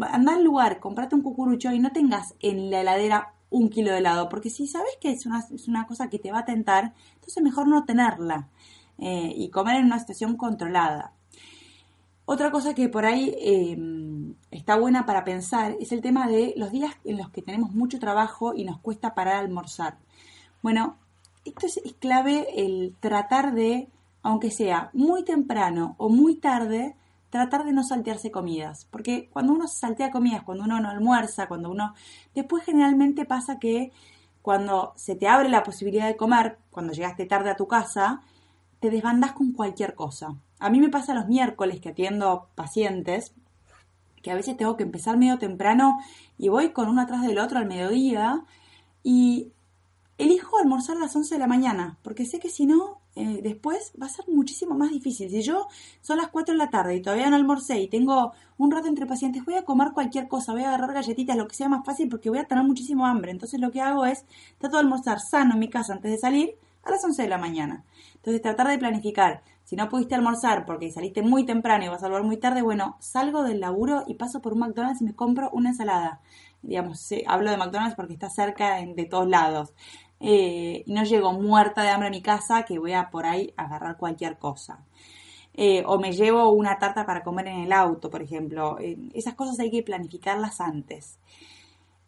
[0.00, 3.98] anda al lugar, comprate un cucurucho y no tengas en la heladera un kilo de
[3.98, 6.94] helado, porque si sabes que es una, es una cosa que te va a tentar,
[7.14, 8.48] entonces mejor no tenerla
[8.98, 11.12] eh, y comer en una situación controlada.
[12.30, 16.70] Otra cosa que por ahí em, está buena para pensar es el tema de los
[16.70, 19.96] días en los que tenemos mucho trabajo y nos cuesta parar a almorzar.
[20.62, 20.98] Bueno,
[21.46, 23.88] esto es, clave el tratar de,
[24.22, 26.96] aunque sea muy temprano o muy tarde,
[27.30, 28.86] tratar de no saltearse comidas.
[28.90, 31.94] Porque cuando uno saltea comidas, cuando uno no almuerza, cuando uno...
[32.34, 33.92] Después generalmente pasa que
[34.42, 38.22] cuando se te abre la posibilidad de comer, cuando llegaste tarde a tu casa,
[38.80, 40.36] te desbandas con cualquier cosa.
[40.58, 43.32] A mí me pasa los miércoles que atiendo pacientes,
[44.22, 45.98] que a veces tengo que empezar medio temprano
[46.36, 48.44] y voy con uno atrás del otro al mediodía
[49.02, 49.52] y
[50.18, 53.92] elijo almorzar a las 11 de la mañana, porque sé que si no, eh, después
[54.00, 55.28] va a ser muchísimo más difícil.
[55.28, 55.66] Si yo
[56.00, 59.06] son las 4 de la tarde y todavía no almorcé y tengo un rato entre
[59.06, 62.08] pacientes, voy a comer cualquier cosa, voy a agarrar galletitas, lo que sea más fácil,
[62.08, 63.32] porque voy a tener muchísimo hambre.
[63.32, 64.24] Entonces lo que hago es,
[64.58, 66.54] trato de almorzar sano en mi casa antes de salir
[66.84, 67.84] a las 11 de la mañana.
[68.14, 69.42] Entonces tratar de planificar.
[69.64, 72.96] Si no pudiste almorzar porque saliste muy temprano y vas a volver muy tarde, bueno,
[73.00, 76.20] salgo del laburo y paso por un McDonald's y me compro una ensalada.
[76.62, 79.74] Digamos, hablo de McDonald's porque está cerca de, todos lados.
[80.20, 83.52] Eh, y no llego muerta de hambre a mi casa que voy a por ahí
[83.56, 84.84] agarrar cualquier cosa.
[85.54, 88.78] Eh, o me llevo una tarta para comer en el auto, por ejemplo.
[88.80, 91.18] Eh, esas cosas hay que planificarlas antes.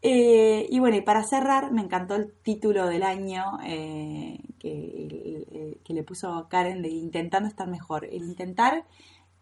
[0.03, 4.41] Y bueno, y para cerrar, me encantó el título del año que,
[5.85, 8.07] que, le puso Karen de Intentando estar mejor.
[8.07, 8.87] El intentar,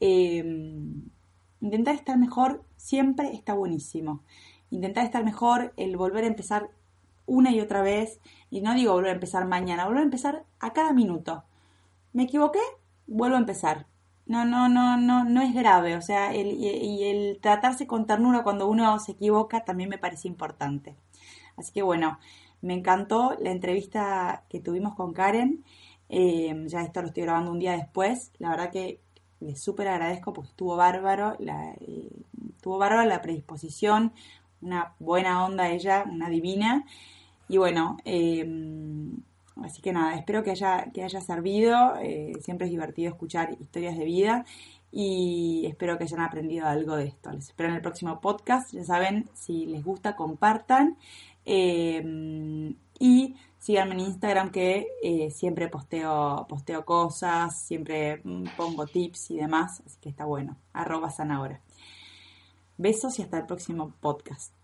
[0.01, 4.25] intentar estar mejor siempre está buenísimo.
[4.71, 6.71] Intentar estar mejor, el volver a empezar
[7.29, 8.21] una y otra vez,
[8.51, 11.45] y no digo volver a empezar mañana, volver a empezar a cada minuto.
[12.13, 12.61] ¿Me equivoqué?
[13.07, 13.87] Vuelvo a empezar
[14.29, 15.97] no, no, no, no, no es grave.
[15.97, 20.29] O sea, el, y, el tratarse con ternura cuando uno se equivoca también me parece
[20.29, 20.97] importante.
[21.57, 22.19] Así que bueno,
[22.63, 25.65] me encantó la entrevista que tuvimos con Karen.
[26.11, 28.33] Eh, ya esto lo estoy grabando un día después.
[28.39, 29.01] La verdad que
[29.41, 32.11] le súper agradezco porque estuvo bárbaro, la, eh,
[32.57, 34.13] estuvo bárbaro la predisposición,
[34.61, 36.85] una buena onda ella, una divina.
[37.49, 38.45] Y bueno, eh,
[39.63, 41.97] Así que nada, espero que haya, que haya servido.
[42.01, 44.45] Eh, siempre es divertido escuchar historias de vida.
[44.91, 47.31] y espero que hayan aprendido algo de esto.
[47.31, 48.73] Les espero en el próximo podcast.
[48.73, 50.97] Ya saben, si les gusta, compartan.
[51.45, 59.33] Eh, y síganme en Instagram que eh, siempre posteo, posteo cosas, siempre mm, pongo tips
[59.33, 59.83] y demás.
[59.87, 60.57] Así que está bueno.
[60.73, 61.61] Arroba Sanahora.
[62.79, 64.58] Besos y hasta el próximo podcast.